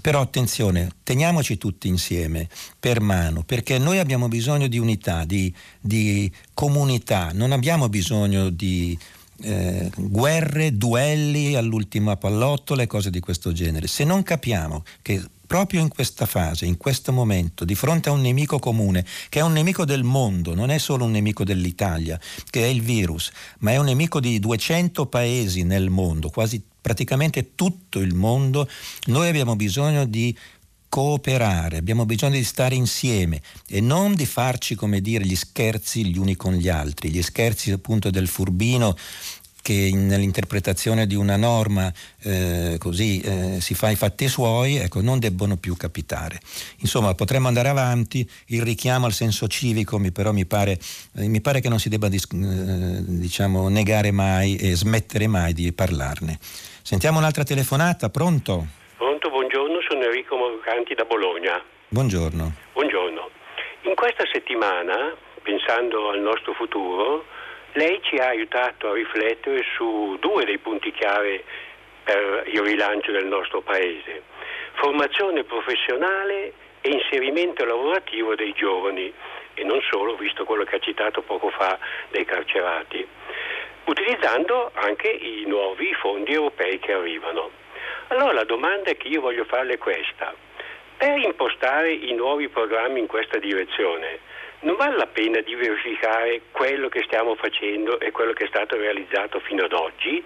[0.00, 2.48] Però attenzione, teniamoci tutti insieme,
[2.78, 8.96] per mano, perché noi abbiamo bisogno di unità, di, di comunità, non abbiamo bisogno di
[9.42, 13.86] eh, guerre, duelli all'ultima pallottola e cose di questo genere.
[13.86, 15.22] Se non capiamo che
[15.52, 19.42] proprio in questa fase, in questo momento, di fronte a un nemico comune, che è
[19.42, 23.72] un nemico del mondo, non è solo un nemico dell'Italia, che è il virus, ma
[23.72, 28.66] è un nemico di 200 paesi nel mondo, quasi praticamente tutto il mondo,
[29.08, 30.34] noi abbiamo bisogno di
[30.88, 36.16] cooperare, abbiamo bisogno di stare insieme e non di farci, come dire, gli scherzi gli
[36.16, 38.96] uni con gli altri, gli scherzi appunto del furbino
[39.62, 41.90] che nell'interpretazione di una norma
[42.22, 46.40] eh, così eh, si fa i fatti suoi, ecco, non debbono più capitare.
[46.80, 50.78] Insomma, potremmo andare avanti, il richiamo al senso civico mi, però mi pare,
[51.16, 52.18] eh, mi pare che non si debba eh,
[53.06, 56.38] diciamo, negare mai e smettere mai di parlarne.
[56.82, 58.66] Sentiamo un'altra telefonata, pronto?
[58.96, 61.62] Pronto, buongiorno, sono Enrico Morcanti da Bologna.
[61.88, 62.52] Buongiorno.
[62.72, 63.30] Buongiorno.
[63.82, 67.24] In questa settimana, pensando al nostro futuro,
[67.74, 71.42] lei ci ha aiutato a riflettere su due dei punti chiave
[72.04, 74.22] per il rilancio del nostro Paese.
[74.74, 79.12] Formazione professionale e inserimento lavorativo dei giovani
[79.54, 81.78] e non solo, visto quello che ha citato poco fa
[82.10, 83.06] dei carcerati,
[83.84, 87.50] utilizzando anche i nuovi fondi europei che arrivano.
[88.08, 90.34] Allora la domanda che io voglio farle è questa.
[90.96, 94.18] Per impostare i nuovi programmi in questa direzione,
[94.62, 98.76] non vale la pena di verificare quello che stiamo facendo e quello che è stato
[98.76, 100.22] realizzato fino ad oggi?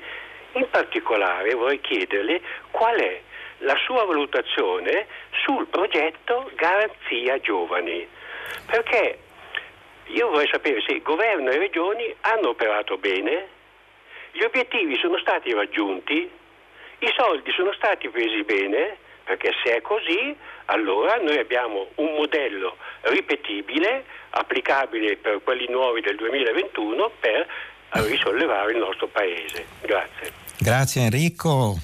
[0.52, 3.20] In particolare vorrei chiederle qual è
[3.58, 5.06] la sua valutazione
[5.44, 8.06] sul progetto Garanzia Giovani.
[8.66, 9.18] Perché
[10.04, 13.48] io vorrei sapere se governo e regioni hanno operato bene,
[14.32, 16.30] gli obiettivi sono stati raggiunti,
[16.98, 22.76] i soldi sono stati presi bene, perché se è così allora noi abbiamo un modello
[23.02, 27.46] ripetibile, applicabile per quelli nuovi del 2021 per
[28.04, 29.64] risollevare il nostro paese.
[29.80, 30.32] Grazie.
[30.58, 31.76] Grazie Enrico.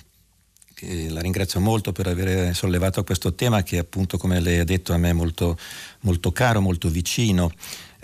[1.11, 4.97] La ringrazio molto per aver sollevato questo tema che appunto come lei ha detto a
[4.97, 5.57] me è molto,
[6.01, 7.53] molto caro, molto vicino.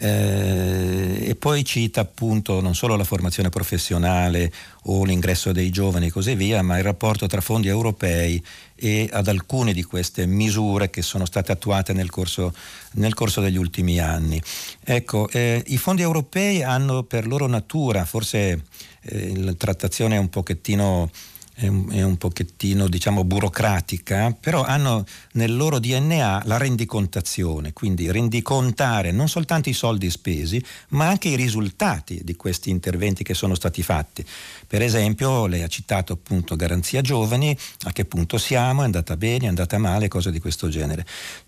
[0.01, 4.53] Eh, e poi cita appunto non solo la formazione professionale
[4.85, 8.41] o l'ingresso dei giovani e così via, ma il rapporto tra fondi europei
[8.79, 12.55] e ad alcune di queste misure che sono state attuate nel corso,
[12.93, 14.41] nel corso degli ultimi anni.
[14.85, 18.65] Ecco, eh, i fondi europei hanno per loro natura, forse
[19.03, 21.11] eh, la trattazione è un pochettino
[21.59, 28.11] è un, è un pochettino diciamo burocratica, però hanno nel loro DNA la rendicontazione, quindi
[28.13, 33.57] rendicontare non soltanto i soldi spesi, ma anche i risultati di questi interventi che sono
[33.57, 34.25] stati fatti.
[34.69, 39.47] Per esempio, lei ha citato appunto Garanzia Giovani, a che punto siamo, è andata bene,
[39.47, 41.05] è andata male, cose di questo genere.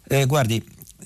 [0.09, 0.61] Eh, guardi,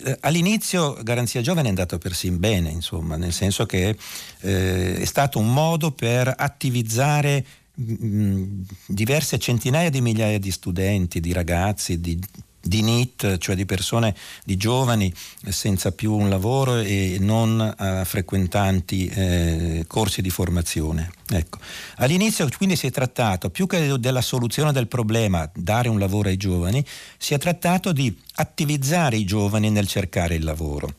[0.05, 3.97] eh, all'inizio Garanzia Giovane è andato persino bene, insomma, nel senso che
[4.41, 7.45] eh, è stato un modo per attivizzare
[7.75, 12.19] diverse centinaia di migliaia di studenti, di ragazzi, di,
[12.61, 14.15] di NIT, cioè di persone,
[14.45, 15.13] di giovani
[15.49, 21.11] senza più un lavoro e non uh, frequentanti eh, corsi di formazione.
[21.29, 21.59] Ecco.
[21.97, 26.37] All'inizio quindi si è trattato, più che della soluzione del problema, dare un lavoro ai
[26.37, 26.85] giovani,
[27.19, 30.95] si è trattato di attivizzare i giovani nel cercare il lavoro.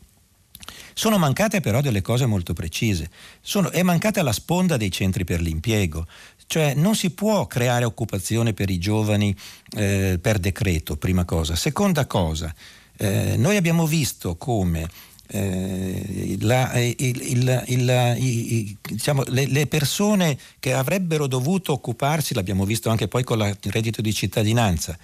[0.98, 3.10] Sono mancate però delle cose molto precise.
[3.42, 6.08] Sono, è mancata la sponda dei centri per l'impiego.
[6.48, 9.36] Cioè non si può creare occupazione per i giovani
[9.76, 11.56] eh, per decreto, prima cosa.
[11.56, 12.54] Seconda cosa,
[12.98, 14.88] eh, noi abbiamo visto come
[15.28, 22.90] eh, la, il, il, il, diciamo, le, le, persone che avrebbero dovuto occuparsi, l'abbiamo visto
[22.90, 24.98] anche poi con il reddito di cittadinanza,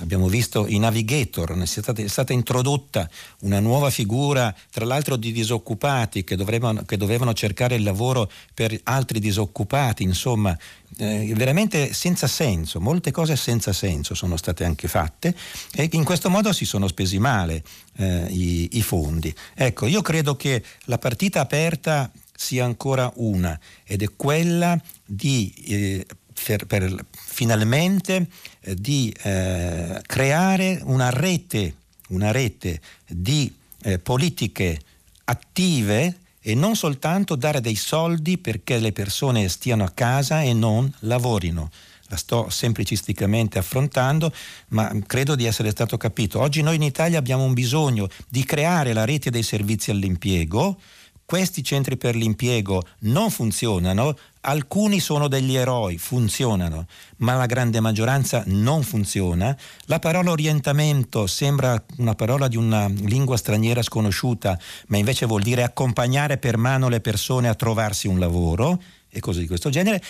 [0.00, 3.08] Abbiamo visto i navigator, è stata, è stata, introdotta
[3.42, 8.76] una nuova figura, tra l'altro di disoccupati che dovevano, che dovevano cercare il lavoro per
[8.82, 10.58] altri disoccupati, insomma,
[10.96, 15.32] eh, veramente senza senso, molte cose senza senso sono state anche fatte
[15.72, 17.62] e in questo modo si sono spesi male
[17.96, 19.32] eh, i, i fondi.
[19.54, 24.76] Ecco, io credo che la partita aperta sia ancora una ed è quella
[25.06, 26.06] di eh,
[26.42, 28.26] per, per finalmente
[28.60, 31.74] eh, di eh, creare una rete,
[32.08, 34.80] una rete di eh, politiche
[35.24, 40.92] attive e non soltanto dare dei soldi perché le persone stiano a casa e non
[41.00, 41.70] lavorino.
[42.08, 44.30] La sto semplicisticamente affrontando,
[44.68, 46.38] ma credo di essere stato capito.
[46.38, 50.78] Oggi noi in Italia abbiamo un bisogno di creare la rete dei servizi all'impiego,
[51.24, 56.86] questi centri per l'impiego non funzionano, alcuni sono degli eroi, funzionano,
[57.18, 59.56] ma la grande maggioranza non funziona.
[59.86, 64.58] La parola orientamento sembra una parola di una lingua straniera sconosciuta,
[64.88, 69.40] ma invece vuol dire accompagnare per mano le persone a trovarsi un lavoro e cose
[69.40, 70.02] di questo genere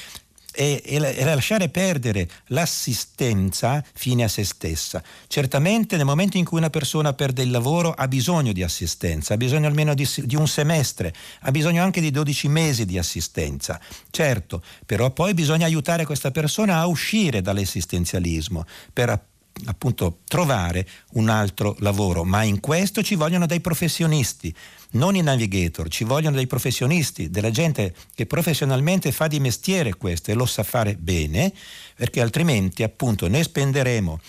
[0.54, 5.02] e, e, lasciare perdere l'assistenza fine a se stessa.
[5.26, 9.36] Certamente nel momento in cui una persona perde il lavoro ha bisogno di assistenza, ha
[9.36, 13.80] bisogno almeno di, di un semestre, ha bisogno anche di 12 mesi di assistenza.
[14.10, 19.32] Certo, però poi bisogna aiutare questa persona a uscire dall'esistenzialismo per
[19.66, 24.54] appunto trovare un altro lavoro, ma in questo ci vogliono dei professionisti
[24.94, 30.30] non i navigator, ci vogliono dei professionisti, della gente che professionalmente fa di mestiere questo
[30.30, 31.52] e lo sa fare bene,
[31.94, 34.20] perché altrimenti appunto ne spenderemo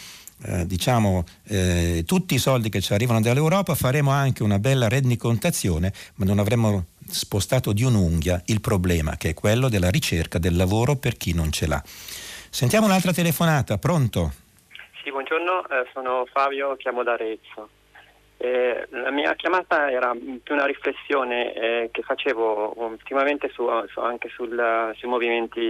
[0.43, 5.93] eh, diciamo eh, tutti i soldi che ci arrivano dall'Europa, faremo anche una bella rendicontazione,
[6.15, 10.95] ma non avremo spostato di un'unghia il problema che è quello della ricerca del lavoro
[10.95, 11.81] per chi non ce l'ha.
[12.49, 14.33] Sentiamo un'altra telefonata, pronto?
[15.03, 17.69] Sì, buongiorno, eh, sono Fabio, chiamo da Arezzo.
[18.45, 24.29] Eh, la mia chiamata era più una riflessione eh, che facevo ultimamente su, su, anche
[24.29, 25.67] sul, sui movimenti,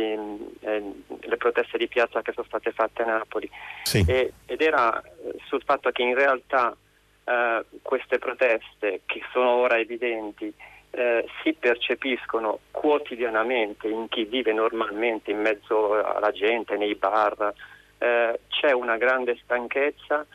[0.59, 0.84] eh,
[1.21, 3.49] le proteste di piazza che sono state fatte a Napoli
[3.84, 4.03] sì.
[4.05, 6.76] e, ed era eh, sul fatto che in realtà
[7.23, 10.53] eh, queste proteste che sono ora evidenti
[10.91, 17.53] eh, si percepiscono quotidianamente in chi vive normalmente in mezzo alla gente, nei bar,
[17.97, 20.26] c'è una grande stanchezza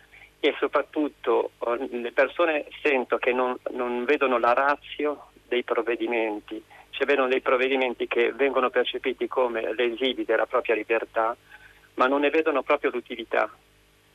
[0.41, 7.07] e soprattutto eh, le persone sento che non, non vedono la razio dei provvedimenti, cioè
[7.07, 11.37] vedono dei provvedimenti che vengono percepiti come lesivi della propria libertà,
[11.95, 13.51] ma non ne vedono proprio l'utilità.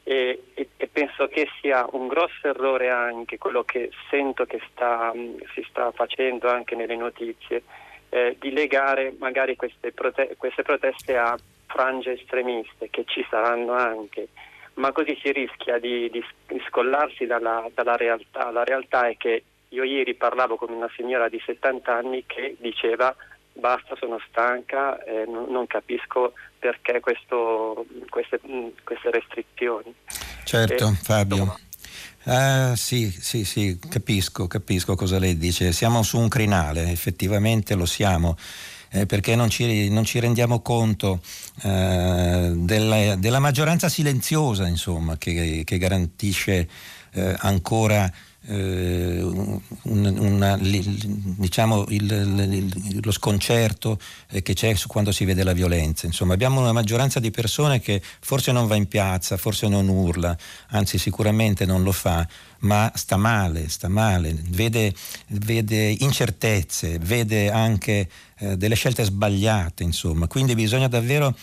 [0.08, 5.12] E, e, e penso che sia un grosso errore anche quello che sento che sta,
[5.54, 7.64] si sta facendo anche nelle notizie,
[8.10, 14.28] eh, di legare magari queste, prote- queste proteste a frange estremiste, che ci saranno anche,
[14.76, 16.24] ma così si rischia di, di,
[16.68, 18.52] scollarsi dalla, dalla, realtà.
[18.52, 23.16] La realtà è che io ieri parlavo con una signora di 70 anni che diceva
[23.56, 28.40] basta, sono stanca, eh, non, non, capisco perché questo, queste,
[28.84, 29.94] queste, restrizioni.
[30.44, 31.58] Certo, e, Fabio.
[32.24, 35.72] Uh, sì, sì, sì, capisco, capisco cosa lei dice.
[35.72, 38.36] Siamo su un crinale, effettivamente lo siamo.
[38.96, 41.20] Eh, perché non ci, non ci, rendiamo conto
[41.64, 46.70] eh, della, della, maggioranza silenziosa insomma, che, che garantisce
[47.12, 48.10] eh, ancora
[48.48, 49.22] eh,
[49.84, 56.06] una, diciamo il, il, lo sconcerto eh, che c'è quando si vede la violenza.
[56.06, 60.38] Insomma, abbiamo una maggioranza di persone che forse non va in piazza, forse non urla,
[60.70, 62.28] anzi sicuramente non lo fa,
[62.60, 64.94] ma sta male, sta male, vede,
[65.28, 70.28] vede incertezze, vede anche eh, delle scelte sbagliate, insomma.
[70.28, 71.36] Quindi bisogna davvero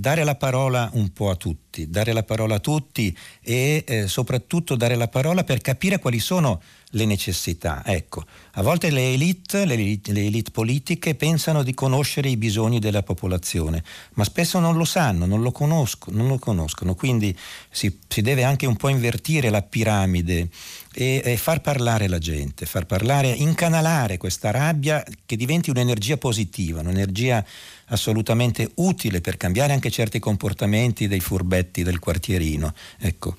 [0.00, 4.74] dare la parola un po' a tutti, dare la parola a tutti e eh, soprattutto
[4.74, 6.60] dare la parola per capire quali sono
[6.94, 7.82] le necessità.
[7.84, 12.78] Ecco, a volte le elite, le elite, le elite, politiche pensano di conoscere i bisogni
[12.78, 13.84] della popolazione,
[14.14, 17.36] ma spesso non lo sanno, non lo, conosco, non lo conoscono, quindi
[17.70, 20.48] si, si, deve anche un po' invertire la piramide
[20.92, 26.80] e, e far parlare la gente, far parlare, incanalare questa rabbia che diventi un'energia positiva,
[26.80, 27.44] un'energia
[27.90, 32.74] assolutamente utile per cambiare anche certi comportamenti dei furbetti del quartierino.
[32.98, 33.36] Ecco,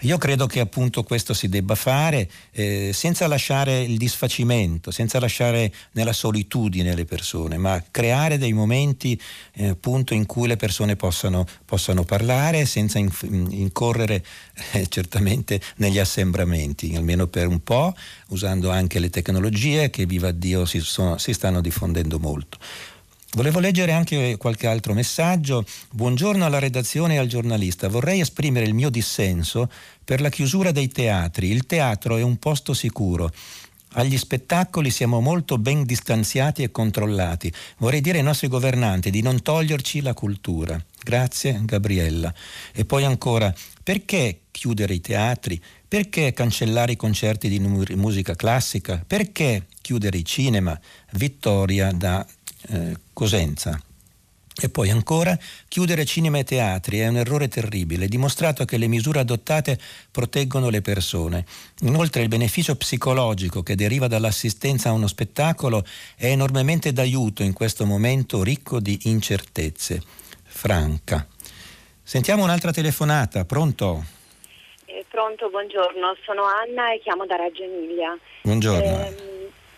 [0.00, 5.72] io credo che appunto questo si debba fare eh, senza lasciare il disfacimento, senza lasciare
[5.92, 9.20] nella solitudine le persone, ma creare dei momenti
[9.54, 14.24] eh, appunto in cui le persone possano, possano parlare senza inf- incorrere
[14.72, 17.94] eh, certamente negli assembramenti, almeno per un po',
[18.28, 22.58] usando anche le tecnologie che viva Dio si, sono, si stanno diffondendo molto.
[23.34, 25.64] Volevo leggere anche qualche altro messaggio.
[25.90, 27.88] Buongiorno alla redazione e al giornalista.
[27.88, 29.70] Vorrei esprimere il mio dissenso
[30.04, 31.50] per la chiusura dei teatri.
[31.50, 33.32] Il teatro è un posto sicuro.
[33.94, 37.50] Agli spettacoli siamo molto ben distanziati e controllati.
[37.78, 40.78] Vorrei dire ai nostri governanti di non toglierci la cultura.
[41.02, 42.32] Grazie Gabriella.
[42.70, 43.52] E poi ancora,
[43.82, 45.58] perché chiudere i teatri?
[45.88, 49.02] Perché cancellare i concerti di musica classica?
[49.06, 50.78] Perché chiudere i cinema?
[51.12, 52.26] Vittoria da
[52.68, 53.80] eh, Cosenza.
[54.54, 59.20] E poi ancora, chiudere cinema e teatri è un errore terribile, dimostrato che le misure
[59.20, 59.78] adottate
[60.10, 61.46] proteggono le persone.
[61.80, 65.84] Inoltre il beneficio psicologico che deriva dall'assistenza a uno spettacolo
[66.16, 70.02] è enormemente d'aiuto in questo momento ricco di incertezze.
[70.44, 71.26] Franca.
[72.02, 74.04] Sentiamo un'altra telefonata, pronto?
[74.84, 78.18] Eh, pronto, buongiorno, sono Anna e chiamo da Reggio Emilia.
[78.42, 79.06] Buongiorno.
[79.06, 79.31] Eh,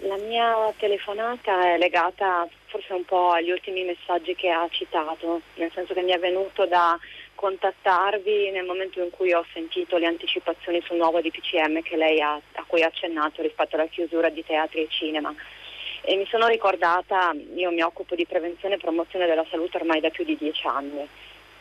[0.06, 5.70] la mia telefonata è legata forse un po' agli ultimi messaggi che ha citato, nel
[5.72, 6.98] senso che mi è venuto da
[7.34, 11.80] contattarvi nel momento in cui ho sentito le anticipazioni sul nuovo DPCM
[12.20, 15.34] ha, a cui ha accennato rispetto alla chiusura di teatri e cinema.
[16.02, 20.10] E mi sono ricordata, io mi occupo di prevenzione e promozione della salute ormai da
[20.10, 21.08] più di dieci anni,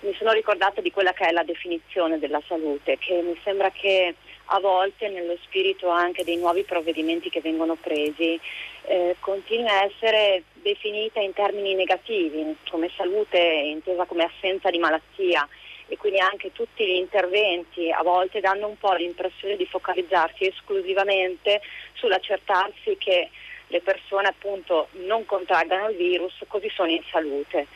[0.01, 4.15] mi sono ricordata di quella che è la definizione della salute, che mi sembra che
[4.45, 8.39] a volte nello spirito anche dei nuovi provvedimenti che vengono presi
[8.85, 15.47] eh, continui a essere definita in termini negativi, come salute intesa come assenza di malattia
[15.87, 21.61] e quindi anche tutti gli interventi a volte danno un po' l'impressione di focalizzarsi esclusivamente
[21.93, 23.29] sull'accertarsi che
[23.67, 27.67] le persone appunto non contraggano il virus, così sono in salute.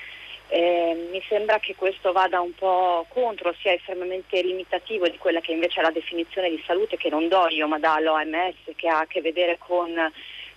[0.49, 5.51] Eh, mi sembra che questo vada un po' contro, sia estremamente limitativo di quella che
[5.51, 8.99] invece è la definizione di salute che non do io ma dà l'OMS che ha
[8.99, 9.93] a che vedere con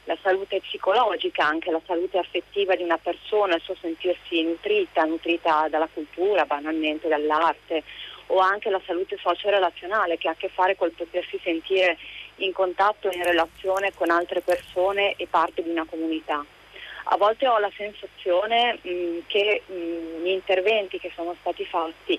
[0.05, 5.67] la salute psicologica, anche la salute affettiva di una persona, il suo sentirsi nutrita, nutrita
[5.69, 7.83] dalla cultura, banalmente dall'arte,
[8.27, 11.99] o anche la salute socio-relazionale che ha a che fare col potersi sentire
[12.37, 16.45] in contatto, in relazione con altre persone e parte di una comunità
[17.13, 21.65] a volte ho la sensazione mh, mm, che mh, mm, gli interventi che sono stati
[21.65, 22.19] fatti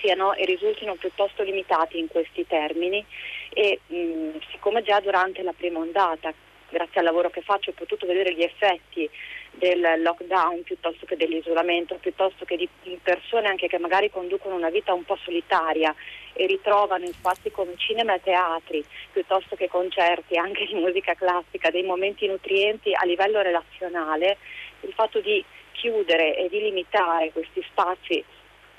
[0.00, 3.04] siano e risultino piuttosto limitati in questi termini
[3.52, 6.32] e mh, mm, siccome già durante la prima ondata
[6.68, 9.10] grazie al lavoro che faccio ho potuto vedere gli effetti
[9.52, 12.68] del lockdown piuttosto che dell'isolamento, piuttosto che di
[13.02, 15.94] persone anche che magari conducono una vita un po' solitaria
[16.32, 21.70] e ritrovano in spazi come cinema e teatri, piuttosto che concerti anche di musica classica,
[21.70, 24.38] dei momenti nutrienti a livello relazionale,
[24.82, 28.24] il fatto di chiudere e di limitare questi spazi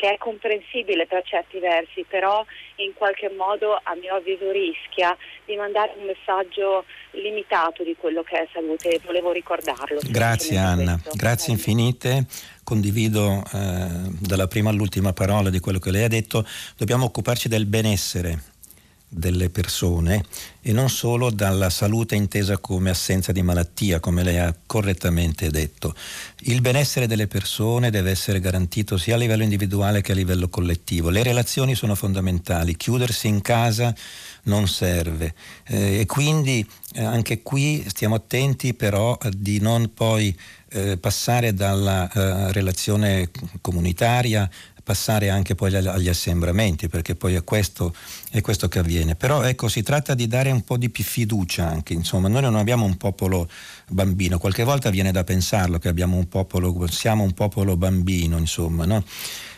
[0.01, 2.43] che è comprensibile per certi versi, però
[2.77, 8.39] in qualche modo a mio avviso rischia di mandare un messaggio limitato di quello che
[8.39, 9.99] è salute e volevo ricordarlo.
[10.09, 11.11] Grazie Anna, questo.
[11.15, 12.25] grazie infinite.
[12.63, 16.43] Condivido eh, dalla prima all'ultima parola di quello che lei ha detto.
[16.75, 18.50] Dobbiamo occuparci del benessere
[19.14, 20.24] delle persone
[20.62, 25.93] e non solo dalla salute intesa come assenza di malattia, come lei ha correttamente detto.
[26.43, 31.09] Il benessere delle persone deve essere garantito sia a livello individuale che a livello collettivo.
[31.09, 33.93] Le relazioni sono fondamentali, chiudersi in casa
[34.43, 35.34] non serve
[35.68, 40.36] eh, e quindi eh, anche qui stiamo attenti però di non poi
[40.74, 44.49] eh, passare dalla eh, relazione comunitaria
[44.84, 47.93] passare anche poi agli assembramenti, perché poi è questo,
[48.29, 49.15] è questo, che avviene.
[49.15, 52.55] Però ecco, si tratta di dare un po' di più fiducia anche, insomma, noi non
[52.55, 53.49] abbiamo un popolo
[53.88, 58.86] bambino, qualche volta viene da pensarlo che abbiamo un popolo, siamo un popolo bambino, insomma,
[58.86, 59.03] no?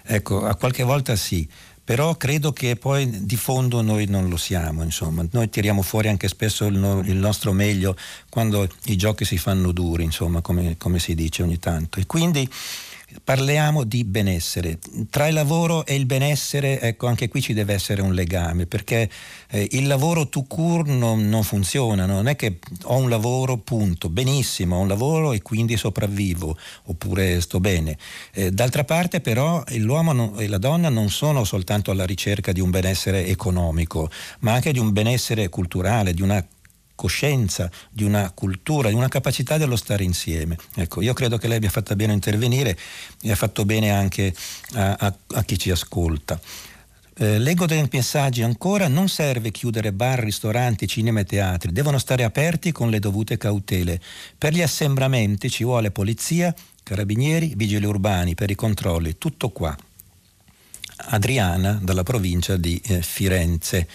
[0.05, 1.47] Ecco, a qualche volta sì,
[1.85, 5.25] però credo che poi di fondo noi non lo siamo, insomma.
[5.31, 7.97] Noi tiriamo fuori anche spesso il, no, il nostro meglio
[8.29, 11.99] quando i giochi si fanno duri, insomma, come, come si dice ogni tanto.
[11.99, 12.49] E quindi
[13.23, 14.79] parliamo di benessere.
[15.09, 19.09] Tra il lavoro e il benessere, ecco, anche qui ci deve essere un legame, perché
[19.49, 24.09] eh, il lavoro to cure non, non, funziona, non è che ho un lavoro, punto,
[24.09, 27.97] benissimo, ho un lavoro e quindi sopravvivo, oppure sto bene.
[28.33, 32.59] Eh, d'altra parte però l'uomo non, e la donna non sono soltanto alla ricerca di
[32.59, 36.45] un benessere economico, ma anche di un benessere culturale, di una
[37.03, 40.55] coscienza, di una cultura, di una capacità dello stare insieme.
[40.73, 42.77] Ecco, io credo che lei abbia fatto bene a intervenire
[43.21, 44.33] e ha fatto bene anche
[44.75, 46.39] a, a, a chi ci ascolta.
[47.15, 52.23] Eh, leggo dei messaggi ancora, non serve chiudere bar, ristoranti, cinema e teatri, devono stare
[52.23, 53.99] aperti con le dovute cautele.
[54.37, 59.75] Per gli assembramenti ci vuole polizia, carabinieri, vigili urbani per i controlli, tutto qua.
[60.95, 63.87] Adriana dalla provincia di eh, Firenze.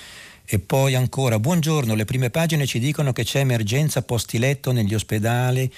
[0.51, 4.95] E poi ancora, buongiorno, le prime pagine ci dicono che c'è emergenza posti letto negli
[4.95, 5.71] ospedali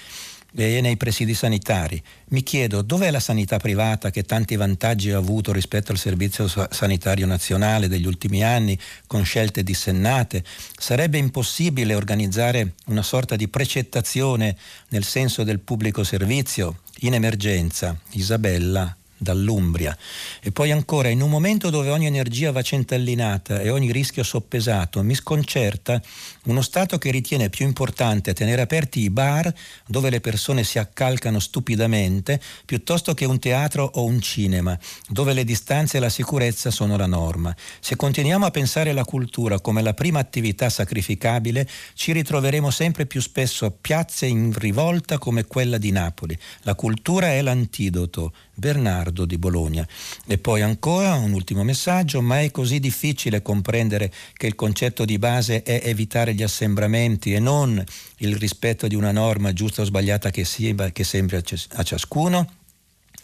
[0.55, 2.01] e nei presidi sanitari.
[2.29, 7.25] Mi chiedo dov'è la sanità privata che tanti vantaggi ha avuto rispetto al servizio sanitario
[7.25, 10.41] nazionale degli ultimi anni con scelte dissennate?
[10.77, 14.55] Sarebbe impossibile organizzare una sorta di precettazione
[14.87, 16.79] nel senso del pubblico servizio?
[16.99, 19.95] In emergenza, Isabella dall'Umbria.
[20.41, 25.03] E poi ancora, in un momento dove ogni energia va centellinata e ogni rischio soppesato,
[25.03, 26.01] mi sconcerta
[26.45, 29.53] uno Stato che ritiene più importante tenere aperti i bar
[29.85, 35.43] dove le persone si accalcano stupidamente piuttosto che un teatro o un cinema, dove le
[35.43, 37.55] distanze e la sicurezza sono la norma.
[37.79, 43.21] Se continuiamo a pensare la cultura come la prima attività sacrificabile, ci ritroveremo sempre più
[43.21, 46.37] spesso a piazze in rivolta come quella di Napoli.
[46.61, 49.85] La cultura è l'antidoto Bernardo di Bologna.
[50.27, 55.17] E poi ancora un ultimo messaggio, ma è così difficile comprendere che il concetto di
[55.17, 57.83] base è evitare gli assembramenti e non
[58.17, 62.59] il rispetto di una norma giusta o sbagliata che, sia, che sembri a ciascuno?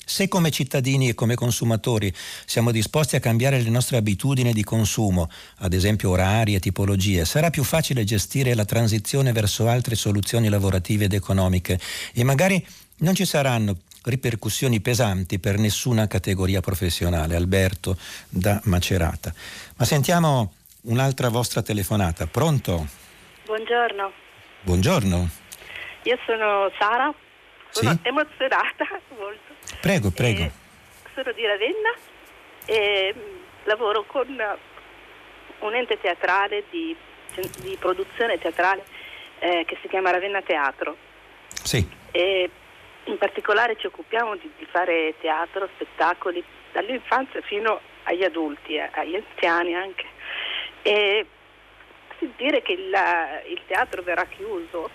[0.09, 2.11] Se come cittadini e come consumatori
[2.45, 7.49] siamo disposti a cambiare le nostre abitudini di consumo, ad esempio orari e tipologie, sarà
[7.49, 11.77] più facile gestire la transizione verso altre soluzioni lavorative ed economiche
[12.13, 12.65] e magari
[12.99, 13.75] non ci saranno
[14.08, 17.36] ripercussioni pesanti per nessuna categoria professionale.
[17.36, 17.97] Alberto
[18.30, 19.34] da Macerata.
[19.78, 20.53] Ma sentiamo
[20.84, 22.26] un'altra vostra telefonata.
[22.28, 22.88] Pronto?
[23.45, 24.12] Buongiorno.
[24.62, 25.30] Buongiorno.
[26.03, 27.14] Io sono Sara,
[27.70, 27.99] sono sì?
[28.03, 28.86] emozionata
[29.18, 29.55] molto.
[29.82, 30.43] Prego, prego.
[30.43, 30.51] Eh,
[31.14, 31.93] sono di Ravenna
[32.66, 33.14] e
[33.66, 34.28] lavoro con
[35.60, 36.95] un ente teatrale di,
[37.60, 38.84] di produzione teatrale
[39.39, 40.95] eh, che si chiama Ravenna Teatro.
[41.64, 41.86] Sì.
[42.12, 42.49] E
[43.08, 49.16] in particolare ci occupiamo di, di fare teatro, spettacoli, dall'infanzia fino agli adulti, eh, agli
[49.16, 50.05] anziani anche.
[50.82, 51.26] E
[52.20, 52.95] sentire che il,
[53.47, 54.89] il teatro verrà chiuso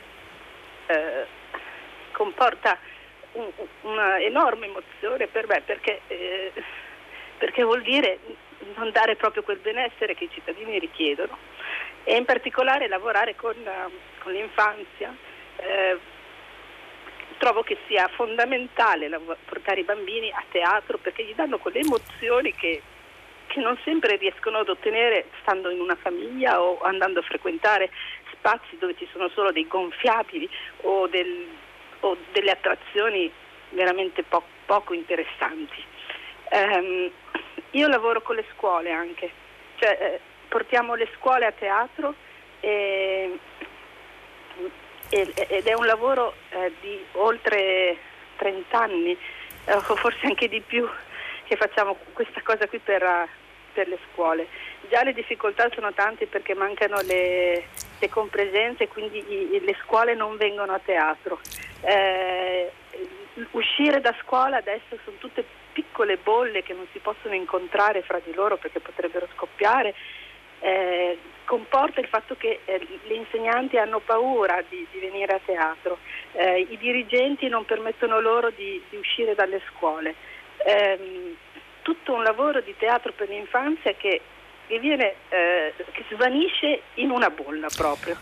[0.87, 1.27] eh,
[2.13, 2.79] comporta
[3.33, 3.51] un,
[3.83, 6.53] una enorme emozione per me perché, eh,
[7.39, 8.19] perché, vuol dire
[8.75, 11.37] non dare proprio quel benessere che i cittadini richiedono
[12.05, 13.57] e in particolare lavorare con,
[14.19, 15.15] con l'infanzia.
[17.43, 19.11] Trovo che sia fondamentale
[19.47, 22.81] portare i bambini a teatro perché gli danno quelle emozioni che,
[23.49, 27.91] che non sempre riescono ad ottenere stando in una famiglia o andando a frequentare
[28.31, 30.49] spazi dove ci sono solo dei gonfiabili
[30.83, 31.49] o, del,
[31.99, 33.29] o delle attrazioni
[33.71, 35.83] veramente po- poco interessanti.
[36.53, 37.11] Um,
[37.73, 39.33] io lavoro con le scuole anche,
[39.81, 42.15] cioè, eh, portiamo le scuole a teatro
[42.61, 43.37] e
[45.13, 47.97] ed è un lavoro eh, di oltre
[48.37, 50.89] 30 anni, eh, forse anche di più,
[51.45, 53.29] che facciamo questa cosa qui per, eh,
[53.75, 54.47] per le scuole.
[54.89, 57.67] Già le difficoltà sono tante perché mancano le,
[57.99, 61.41] le compresenze, quindi i, le scuole non vengono a teatro.
[61.83, 62.73] Eh,
[63.51, 68.33] uscire da scuola adesso sono tutte piccole bolle che non si possono incontrare fra di
[68.33, 69.95] loro perché potrebbero scoppiare.
[71.53, 75.99] Eh, comporta il fatto che eh, gli insegnanti hanno paura di, di venire a teatro,
[76.33, 80.15] eh, i dirigenti non permettono loro di, di uscire dalle scuole.
[80.67, 81.35] Ehm,
[81.83, 84.21] tutto un lavoro di teatro per l'infanzia che,
[84.67, 88.17] che, viene, eh, che svanisce in una bolla proprio.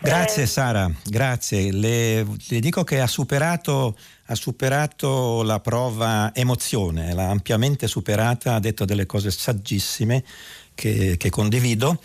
[0.00, 1.70] Grazie eh, Sara, grazie.
[1.70, 3.96] Le, le, dico che ha superato,
[4.26, 10.24] ha superato la prova emozione, l'ha ampiamente superata, ha detto delle cose saggissime
[10.74, 11.98] che, che condivido.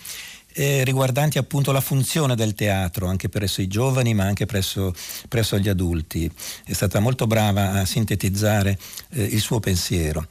[0.51, 4.93] Eh, riguardanti appunto la funzione del teatro anche presso i giovani ma anche presso,
[5.27, 6.29] presso gli adulti.
[6.65, 8.77] È stata molto brava a sintetizzare
[9.11, 10.25] eh, il suo pensiero.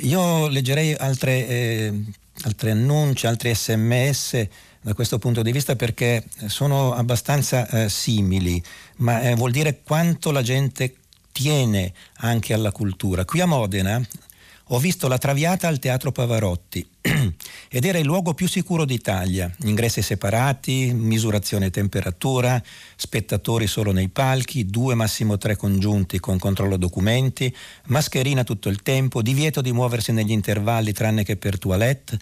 [0.00, 2.02] Io leggerei altre, eh,
[2.42, 4.46] altri annunci, altri sms
[4.82, 8.62] da questo punto di vista perché sono abbastanza eh, simili,
[8.96, 10.96] ma eh, vuol dire quanto la gente
[11.32, 13.24] tiene anche alla cultura.
[13.24, 14.00] Qui a Modena
[14.74, 16.86] ho visto la Traviata al Teatro Pavarotti
[17.68, 19.50] ed era il luogo più sicuro d'Italia.
[19.64, 22.62] Ingressi separati, misurazione temperatura,
[22.96, 27.54] spettatori solo nei palchi, due massimo tre congiunti con controllo documenti,
[27.88, 32.18] mascherina tutto il tempo, divieto di muoversi negli intervalli tranne che per toilette,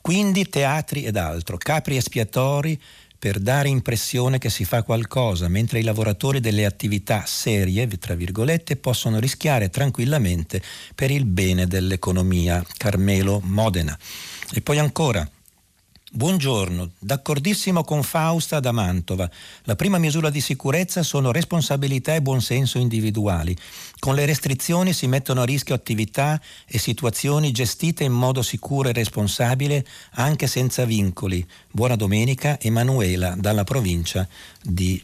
[0.00, 2.80] quindi teatri ed altro, capri espiatori
[3.20, 8.76] per dare impressione che si fa qualcosa, mentre i lavoratori delle attività serie, tra virgolette,
[8.76, 10.62] possono rischiare tranquillamente
[10.94, 12.64] per il bene dell'economia.
[12.78, 13.96] Carmelo Modena.
[14.54, 15.30] E poi ancora.
[16.12, 19.30] Buongiorno, d'accordissimo con Fausta da Mantova.
[19.62, 23.56] La prima misura di sicurezza sono responsabilità e buonsenso individuali.
[24.00, 28.92] Con le restrizioni si mettono a rischio attività e situazioni gestite in modo sicuro e
[28.92, 31.46] responsabile anche senza vincoli.
[31.70, 34.26] Buona domenica, Emanuela dalla provincia
[34.60, 35.00] di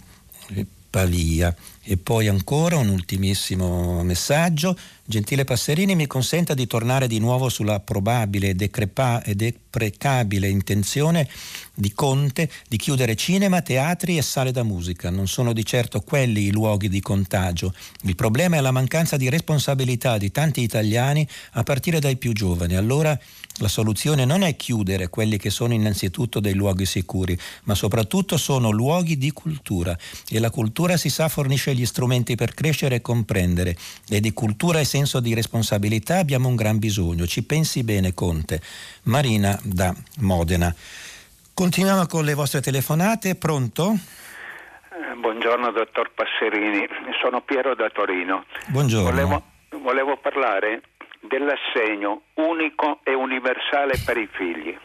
[0.97, 1.55] Pavia.
[1.83, 4.75] E poi ancora un ultimissimo messaggio.
[5.05, 11.29] Gentile Passerini, mi consenta di tornare di nuovo sulla probabile e deprecabile intenzione
[11.75, 15.11] di Conte di chiudere cinema, teatri e sale da musica.
[15.11, 17.75] Non sono di certo quelli i luoghi di contagio.
[18.05, 22.75] Il problema è la mancanza di responsabilità di tanti italiani a partire dai più giovani.
[22.75, 23.17] Allora
[23.61, 28.71] la soluzione non è chiudere quelli che sono innanzitutto dei luoghi sicuri, ma soprattutto sono
[28.71, 29.97] luoghi di cultura
[30.29, 33.77] e la cultura si sa fornisce gli strumenti per crescere e comprendere
[34.09, 37.27] e di cultura e senso di responsabilità abbiamo un gran bisogno.
[37.27, 38.61] Ci pensi bene Conte.
[39.05, 40.75] Marina da Modena.
[41.55, 43.95] Continuiamo con le vostre telefonate, pronto?
[43.95, 46.87] Eh, buongiorno dottor Passerini,
[47.23, 48.45] sono Piero da Torino.
[48.67, 49.11] Buongiorno.
[49.11, 49.43] Volevo,
[49.81, 50.83] volevo parlare
[51.27, 54.77] dell'assegno unico e universale per i figli.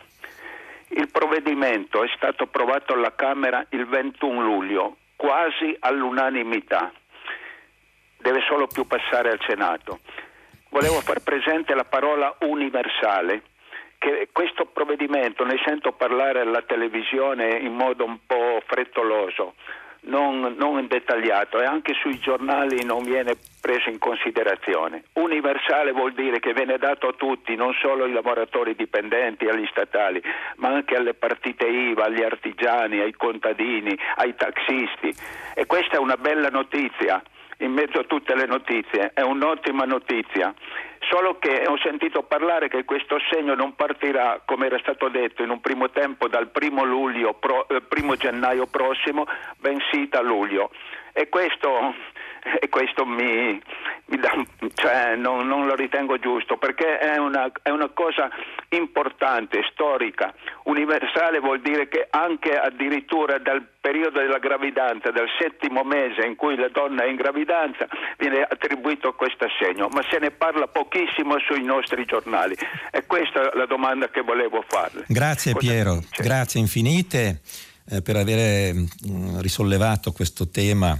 [0.89, 6.91] Il provvedimento è stato approvato alla Camera il 21 luglio, quasi all'unanimità.
[8.18, 9.99] Deve solo più passare al Senato.
[10.69, 13.43] Volevo far presente la parola universale,
[13.97, 19.53] che questo provvedimento ne sento parlare alla televisione in modo un po' frettoloso
[20.01, 25.03] non, non dettagliato e anche sui giornali non viene preso in considerazione.
[25.13, 30.21] Universale vuol dire che viene dato a tutti, non solo ai lavoratori dipendenti, agli statali,
[30.57, 35.13] ma anche alle partite IVA, agli artigiani, ai contadini, ai taxisti.
[35.53, 37.21] E questa è una bella notizia
[37.57, 40.53] in mezzo a tutte le notizie, è un'ottima notizia.
[41.11, 45.49] Solo che ho sentito parlare che questo assegno non partirà, come era stato detto, in
[45.49, 49.25] un primo tempo dal primo, luglio, pro, eh, primo gennaio prossimo,
[49.57, 50.71] bensì da luglio.
[51.11, 51.93] E questo
[52.59, 53.61] e questo mi,
[54.05, 54.31] mi dà,
[54.73, 58.30] cioè, non, non, lo ritengo giusto perché è una, è una, cosa
[58.69, 66.26] importante, storica, universale vuol dire che anche addirittura dal periodo della gravidanza, dal settimo mese
[66.26, 67.88] in cui la donna è in gravidanza,
[68.18, 72.55] viene attribuito questo assegno, ma se ne parla pochissimo sui nostri giornali
[72.91, 75.05] e questa è la domanda che volevo farle.
[75.07, 76.23] Grazie Cosa Piero, c'è?
[76.23, 77.41] grazie infinite
[77.89, 80.97] eh, per aver mm, risollevato questo tema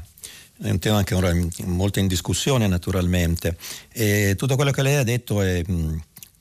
[0.62, 3.58] è un tema che ora è molto in discussione naturalmente
[3.92, 5.98] e tutto quello che lei ha detto è mm,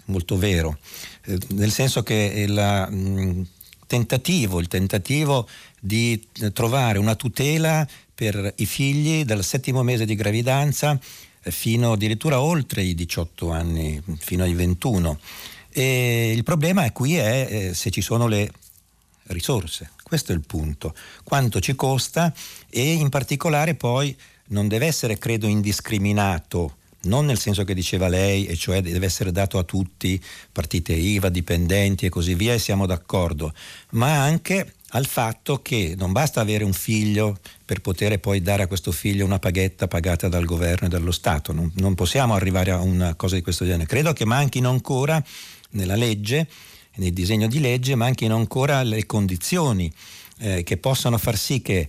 [0.06, 0.78] molto vero,
[1.24, 3.42] eh, nel senso che il mm,
[3.86, 5.48] tentativo, il tentativo
[5.80, 6.22] di
[6.52, 10.98] trovare una tutela per i figli dal settimo mese di gravidanza
[11.40, 15.18] fino addirittura oltre i 18 anni, fino ai 21.
[15.70, 18.52] E il problema qui è eh, se ci sono le
[19.28, 19.90] risorse.
[20.10, 20.92] Questo è il punto.
[21.22, 22.34] Quanto ci costa
[22.68, 24.12] e in particolare poi
[24.48, 29.30] non deve essere, credo, indiscriminato non nel senso che diceva lei, e cioè deve essere
[29.30, 30.20] dato a tutti,
[30.50, 33.54] partite IVA, dipendenti e così via, e siamo d'accordo,
[33.90, 38.66] ma anche al fatto che non basta avere un figlio per poter poi dare a
[38.66, 42.80] questo figlio una paghetta pagata dal governo e dallo Stato, non, non possiamo arrivare a
[42.80, 43.86] una cosa di questo genere.
[43.86, 45.22] Credo che manchino ancora
[45.70, 46.48] nella legge
[46.96, 49.92] nel disegno di legge, manchino ancora le condizioni
[50.38, 51.88] eh, che possano far sì che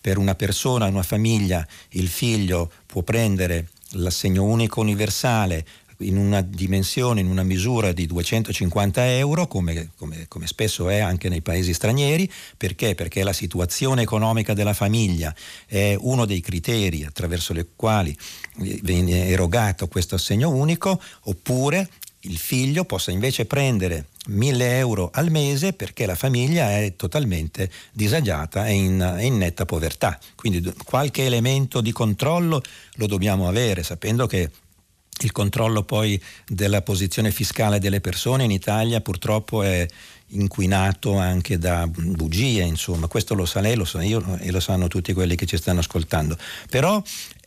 [0.00, 5.64] per una persona, una famiglia, il figlio può prendere l'assegno unico universale
[6.00, 11.28] in una dimensione, in una misura di 250 euro, come, come, come, spesso è anche
[11.28, 12.94] nei paesi stranieri, perché?
[12.94, 15.34] Perché la situazione economica della famiglia
[15.66, 18.16] è uno dei criteri attraverso i quali
[18.56, 21.88] viene erogato questo assegno unico, oppure
[22.24, 28.66] il figlio possa invece prendere 1000 euro al mese perché la famiglia è totalmente disagiata
[28.66, 30.18] e in, in, netta povertà.
[30.34, 32.62] Quindi qualche elemento di controllo
[32.94, 34.50] lo dobbiamo avere, sapendo che
[35.22, 39.86] il controllo poi della posizione fiscale delle persone in Italia purtroppo è
[40.32, 44.86] inquinato anche da bugie, insomma, questo lo sa lei, lo so io e lo sanno
[44.88, 46.36] tutti quelli che ci stanno ascoltando.
[46.68, 47.02] Però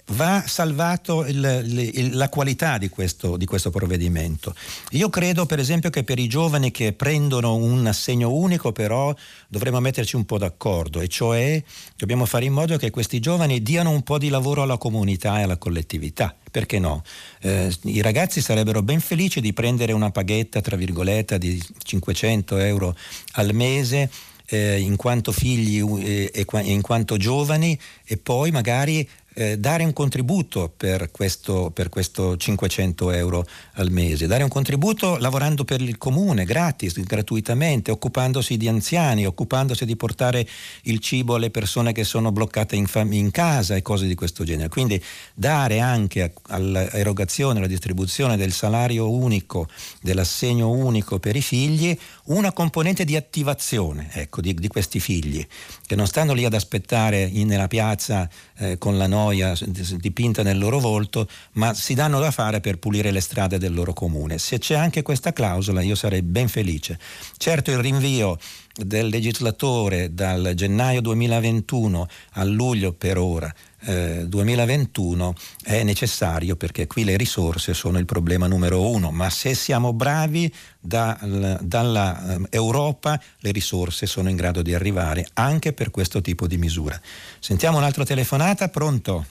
[0.08, 4.54] va salvato il, il, la qualità di questo, di questo, provvedimento.
[4.92, 9.16] Io credo per esempio che per i giovani che prendono un assegno unico però
[9.48, 11.64] dovremmo metterci un po' d'accordo e cioè
[11.96, 15.44] dobbiamo fare in modo che questi giovani diano un po' di lavoro alla comunità e
[15.44, 16.36] alla collettività.
[16.52, 17.04] Perché no?
[17.42, 22.96] Eh, I ragazzi sarebbero ben felici di prendere una paghetta, tra virgolette, di 500 euro
[23.34, 24.10] al mese
[24.48, 29.94] eh, in quanto figli eh, e in quanto giovani e poi magari eh, dare un
[29.94, 35.98] contributo per questo, per questo 500 euro al mese, dare un contributo lavorando per il
[35.98, 40.48] comune, gratis, gratuitamente, occupandosi di anziani, occupandosi di portare
[40.84, 44.44] il cibo alle persone che sono bloccate in, fam- in casa e cose di questo
[44.44, 44.70] genere.
[44.70, 45.02] Quindi
[45.34, 49.68] dare anche all'erogazione, alla distribuzione del salario unico,
[50.02, 55.46] dell'assegno unico per i figli, una componente di attivazione ecco, di, di, questi figli,
[55.86, 59.54] che non stanno lì ad aspettare in, nella piazza eh, con la noia
[59.98, 63.94] dipinta nel loro volto, ma si danno da fare per pulire le strade del loro
[63.94, 64.38] comune.
[64.38, 67.00] Se c'è anche questa clausola io sarei ben felice.
[67.38, 68.38] Certo il rinvio
[68.76, 73.54] del legislatore dal gennaio 2021 a luglio per ora
[73.86, 75.34] eh, 2021
[75.66, 80.52] è necessario perché qui le risorse sono il problema numero uno, ma se siamo bravi
[80.80, 81.18] da,
[81.62, 86.58] dalla eh, Europa le risorse sono in grado di arrivare anche per questo tipo di
[86.58, 87.00] misura.
[87.40, 89.26] Sentiamo un'altra telefonata, pronto?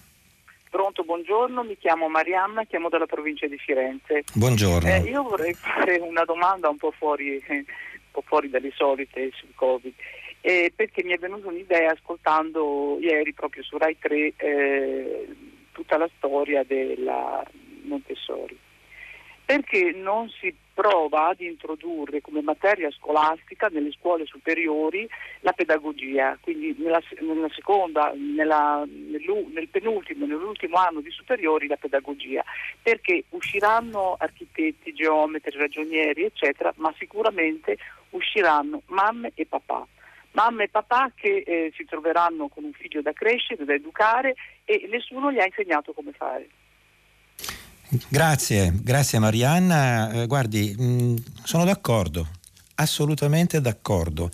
[0.71, 4.25] Pronto, buongiorno, mi chiamo Marianna, chiamo dalla provincia di Firenze.
[4.33, 4.89] Buongiorno.
[4.89, 7.65] Eh, io vorrei fare una domanda un po' fuori, un
[8.11, 9.93] po fuori dalle solite sul Covid
[10.43, 15.29] eh, perché mi è venuta un'idea ascoltando ieri proprio su Rai 3 eh,
[15.71, 17.45] tutta la storia della
[17.85, 18.59] Montessori.
[19.45, 25.09] Perché non si prova ad introdurre come materia scolastica nelle scuole superiori
[25.41, 32.43] la pedagogia, quindi nella, nella seconda, nella, nel penultimo, nell'ultimo anno di superiori la pedagogia,
[32.83, 37.77] perché usciranno architetti, geometri, ragionieri, eccetera, ma sicuramente
[38.11, 39.87] usciranno mamme e papà
[40.33, 44.35] mamma e papà che eh, si troveranno con un figlio da crescere, da educare
[44.65, 46.49] e nessuno gli ha insegnato come fare.
[48.09, 50.11] Grazie, grazie Marianna.
[50.13, 52.27] Eh, guardi, mh, mm, sono d'accordo,
[52.77, 54.31] assolutamente d'accordo.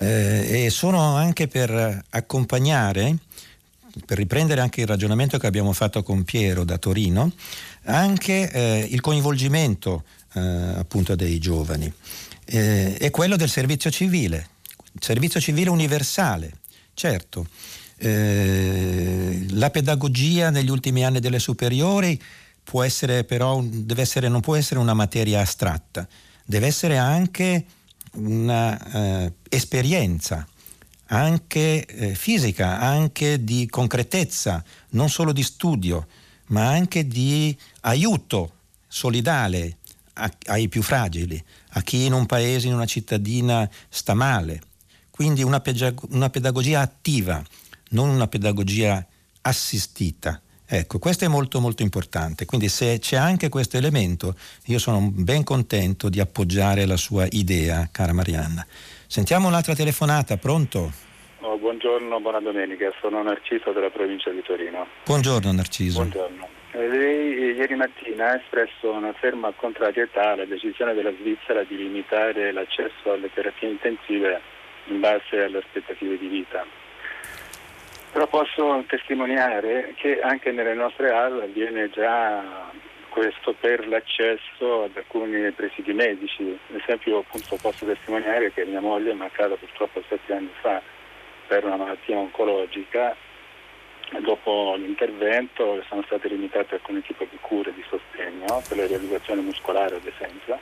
[0.00, 3.16] Eh, e sono anche per accompagnare,
[4.06, 7.32] per riprendere anche il ragionamento che abbiamo fatto con Piero da Torino,
[7.84, 10.04] anche eh, il coinvolgimento
[10.34, 11.92] eh, appunto dei giovani
[12.44, 14.48] eh, e quello del servizio civile
[14.98, 16.52] servizio civile universale,
[16.94, 17.46] certo.
[17.96, 22.20] Eh, la pedagogia negli ultimi anni delle superiori
[22.62, 23.64] può essere però,
[23.96, 26.06] essere, non può essere una materia astratta,
[26.44, 27.64] deve essere anche
[28.12, 30.56] un'esperienza, eh,
[31.06, 36.06] anche eh, fisica, anche di concretezza, non solo di studio,
[36.48, 38.52] ma anche di aiuto
[38.86, 39.78] solidale
[40.14, 44.60] a, ai più fragili, a chi in un paese, in una cittadina sta male,
[45.18, 45.60] quindi una,
[46.10, 47.42] una pedagogia attiva,
[47.90, 49.04] non una pedagogia
[49.42, 50.40] assistita.
[50.64, 54.36] Ecco, questo è molto molto importante, quindi se c'è anche questo elemento,
[54.66, 58.64] io sono ben contento di appoggiare la sua idea, cara Marianna.
[59.08, 60.92] Sentiamo un'altra telefonata, pronto?
[61.40, 64.86] Oh, buongiorno, buona domenica, sono Narciso della provincia di Torino.
[65.04, 65.98] Buongiorno Narciso.
[65.98, 66.46] Buongiorno.
[66.70, 72.52] Eh, lei ieri mattina ha espresso una ferma contrarietà alla decisione della Svizzera di limitare
[72.52, 74.56] l'accesso alle terapie intensive
[74.88, 76.64] in base alle aspettative di vita.
[78.12, 82.70] Però posso testimoniare che anche nelle nostre aule avviene già
[83.08, 86.58] questo per l'accesso ad alcuni presidi medici.
[86.70, 90.80] Ad esempio appunto, posso testimoniare che mia moglie è mancata purtroppo sette anni fa
[91.46, 93.14] per una malattia oncologica.
[94.20, 99.96] Dopo l'intervento sono state limitate alcuni tipi di cure di sostegno per la riabilitazione muscolare
[99.96, 100.58] ad esempio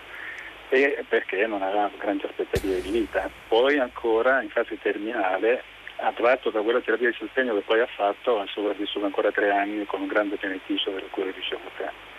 [0.69, 3.29] e perché non aveva grandi aspettative di vita.
[3.49, 5.63] Poi ancora in fase terminale
[5.97, 9.51] ha tratto da quella terapia di sostegno che poi ha fatto, ha sopravvissuto ancora tre
[9.51, 12.15] anni con un grande beneficio delle cure ricevute.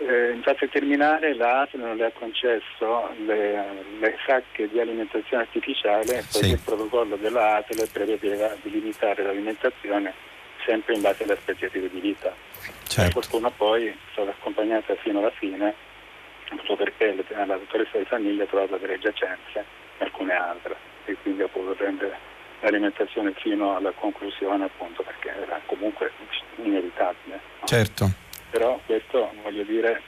[0.00, 3.64] Eh, in fase terminale l'ASL non le ha concesso le,
[3.98, 6.38] le sacche di alimentazione artificiale sì.
[6.38, 10.14] perché il protocollo della ASL prevedeva di limitare l'alimentazione
[10.64, 12.32] sempre in base alle aspettative di vita.
[12.86, 13.02] Certo.
[13.02, 15.74] Per fortuna poi è stata accompagnata fino alla fine,
[16.56, 19.64] proprio perché la dottoressa di famiglia ha trovato delle giacenze
[19.98, 22.16] e alcune altre e quindi ha potuto prendere
[22.60, 26.10] l'alimentazione fino alla conclusione appunto perché era comunque
[26.56, 27.40] inevitabile.
[27.60, 27.66] No?
[27.66, 28.10] Certo.
[28.50, 30.02] Però questo voglio dire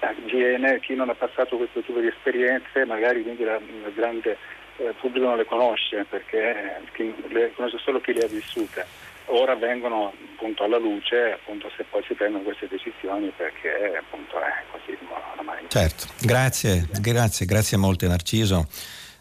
[0.00, 4.36] avviene chi non ha passato questo tipo di esperienze magari quindi il grande
[4.76, 6.82] eh, pubblico non le conosce perché
[7.28, 8.84] le conosce solo chi le ha vissute
[9.26, 14.64] ora vengono appunto alla luce appunto se poi si prendono queste decisioni perché appunto è
[14.70, 14.96] così
[15.36, 15.64] ormai.
[15.68, 18.68] Certo, grazie, grazie, grazie molte Narciso.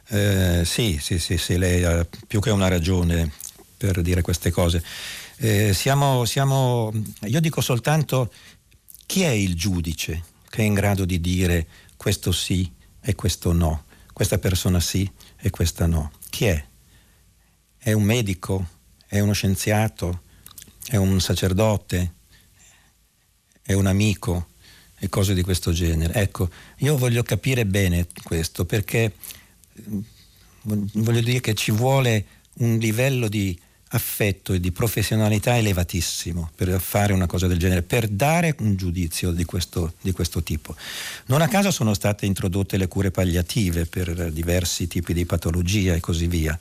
[0.10, 3.32] Eh, sì, sì, sì, sì, lei ha più che una ragione
[3.78, 4.84] per dire queste cose.
[5.38, 8.32] Eh, siamo, siamo, io dico soltanto
[9.06, 11.66] chi è il giudice che è in grado di dire
[11.98, 12.72] questo sì
[13.02, 16.12] e questo no, questa persona sì e questa no?
[16.30, 16.64] Chi è?
[17.78, 18.73] È un medico?
[19.14, 20.22] È uno scienziato?
[20.88, 22.14] È un sacerdote?
[23.62, 24.48] È un amico?
[24.98, 26.16] E cose di questo genere.
[26.16, 29.14] Ecco, io voglio capire bene questo perché
[30.64, 33.56] voglio dire che ci vuole un livello di
[33.90, 39.30] affetto e di professionalità elevatissimo per fare una cosa del genere, per dare un giudizio
[39.30, 40.76] di questo, di questo, tipo.
[41.28, 46.00] Non a caso sono state introdotte le cure palliative per diversi tipi di patologia e
[46.00, 46.58] così via.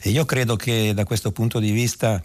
[0.00, 2.22] E io credo che da questo punto di vista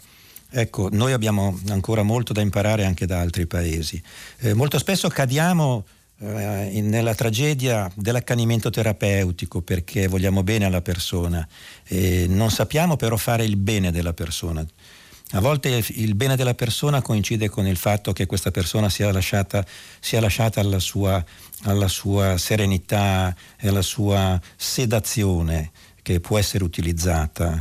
[0.55, 3.99] Ecco, noi abbiamo ancora molto da imparare anche da altri paesi.
[4.37, 5.83] Eh, molto spesso cadiamo
[6.19, 11.45] eh, nella tragedia dell'accanimento terapeutico perché vogliamo bene alla persona
[11.87, 14.63] e non sappiamo però fare il bene della persona.
[15.31, 19.65] A volte il bene della persona coincide con il fatto che questa persona sia lasciata,
[19.99, 21.23] sia lasciata alla, sua,
[21.63, 25.71] alla sua serenità e alla sua sedazione
[26.03, 27.57] che può essere utilizzata.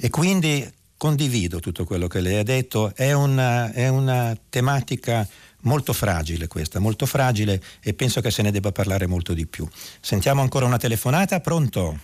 [0.00, 0.64] E quindi
[0.96, 5.26] condivido tutto quello che lei ha detto, è una, è una tematica
[5.62, 9.66] molto fragile questa, molto fragile e penso che se ne debba parlare molto di più.
[9.72, 11.96] Sentiamo ancora una telefonata, pronto?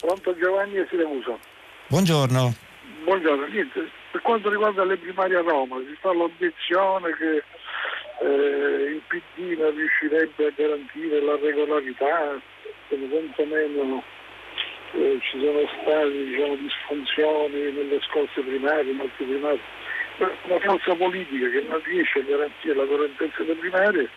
[0.00, 1.38] Pronto Giovanni e Siracusa.
[1.88, 2.54] Buongiorno.
[3.04, 7.42] Buongiorno, niente, per quanto riguarda le primarie a Roma, si fa l'obiezione che
[8.20, 12.40] eh, il PD non riuscirebbe a garantire la regolarità,
[12.96, 14.02] senza meno
[14.92, 19.60] eh, ci sono state diciamo, disfunzioni nelle scorse primarie, molti primari
[20.18, 24.08] una forza politica che non riesce a garantire la correttezza delle primarie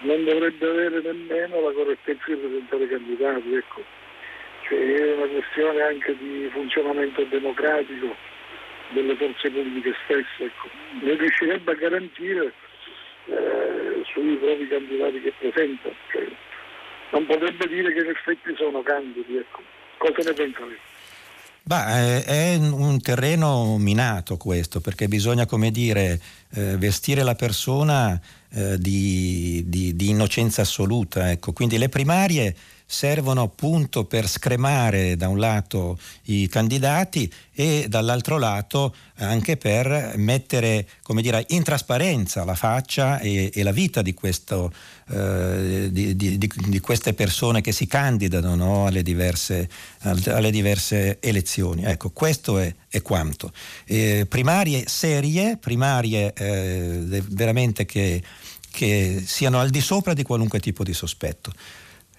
[0.00, 3.54] non dovrebbe avere nemmeno la correttezza di presentare candidati.
[3.54, 3.82] Ecco.
[4.68, 8.14] Cioè, è una questione anche di funzionamento democratico
[8.90, 10.44] delle forze politiche stesse.
[10.44, 10.68] Ecco.
[11.00, 12.52] Non riuscirebbe a garantire
[13.26, 15.90] eh, sui propri candidati che presenta.
[16.10, 16.26] Cioè,
[17.12, 19.36] non potrebbe dire che in effetti sono candidi.
[19.36, 19.62] Ecco.
[19.98, 20.78] Cosa ne pensa lei?
[21.66, 26.20] Bah, è un terreno minato questo, perché bisogna, come dire,
[26.52, 28.20] eh, vestire la persona
[28.52, 31.30] eh, di, di, di, innocenza assoluta.
[31.30, 31.52] Ecco.
[31.52, 32.54] Quindi le primarie
[32.94, 40.86] servono appunto per scremare da un lato i candidati e dall'altro lato anche per mettere
[41.20, 44.72] dire, in trasparenza la faccia e, e la vita di, questo,
[45.10, 49.68] eh, di, di, di, queste persone che si candidano no, alle, diverse,
[50.00, 51.84] alle, diverse, elezioni.
[51.84, 53.52] Ecco, questo è, è quanto.
[53.86, 58.22] Eh, primarie serie, primarie eh, veramente che,
[58.70, 61.52] che siano al di sopra di qualunque tipo di sospetto.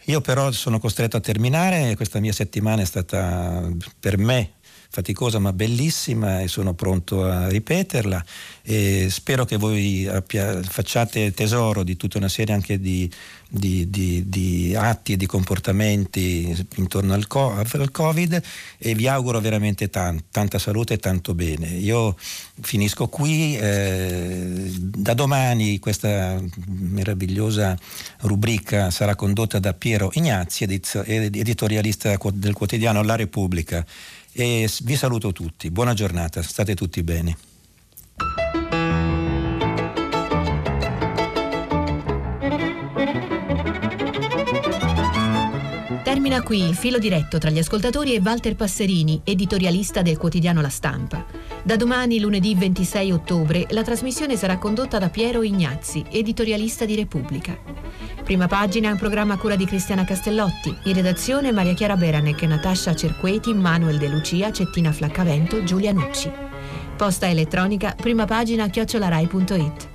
[0.05, 3.67] Io però sono costretto a terminare, questa mia settimana è stata
[3.99, 4.54] per me
[4.95, 8.23] faticosa ma bellissima e sono pronto a ripeterla
[8.61, 13.11] e spero che voi appia, facciate tesoro di tutta una serie anche di,
[13.49, 18.41] di, di, di atti e di comportamenti intorno al, al, Covid
[18.77, 21.67] e vi auguro veramente tan, tanta salute e tanto bene.
[21.67, 22.15] Io
[22.61, 27.77] finisco qui, eh, da domani questa meravigliosa
[28.21, 33.85] rubrica sarà condotta da Piero Ignazzi, editorialista del quotidiano La Repubblica
[34.37, 35.71] e vi saluto tutti.
[35.71, 37.37] Buona giornata, state tutti bene.
[46.15, 50.69] Termina qui il filo diretto tra gli ascoltatori e Walter Passerini, editorialista del quotidiano La
[50.69, 51.25] Stampa.
[51.61, 57.59] Da domani, lunedì 26 ottobre, la trasmissione sarà condotta da Piero Ignazzi, editorialista di Repubblica.
[58.23, 60.73] Prima pagina è un programma a cura di Cristiana Castellotti.
[60.85, 66.31] In redazione Maria Chiara Beranec, Natascia Cerqueti, Manuel De Lucia, Cettina Flaccavento, Giulia Nucci.
[66.95, 69.94] Posta elettronica, prima pagina chiocciolarai.it.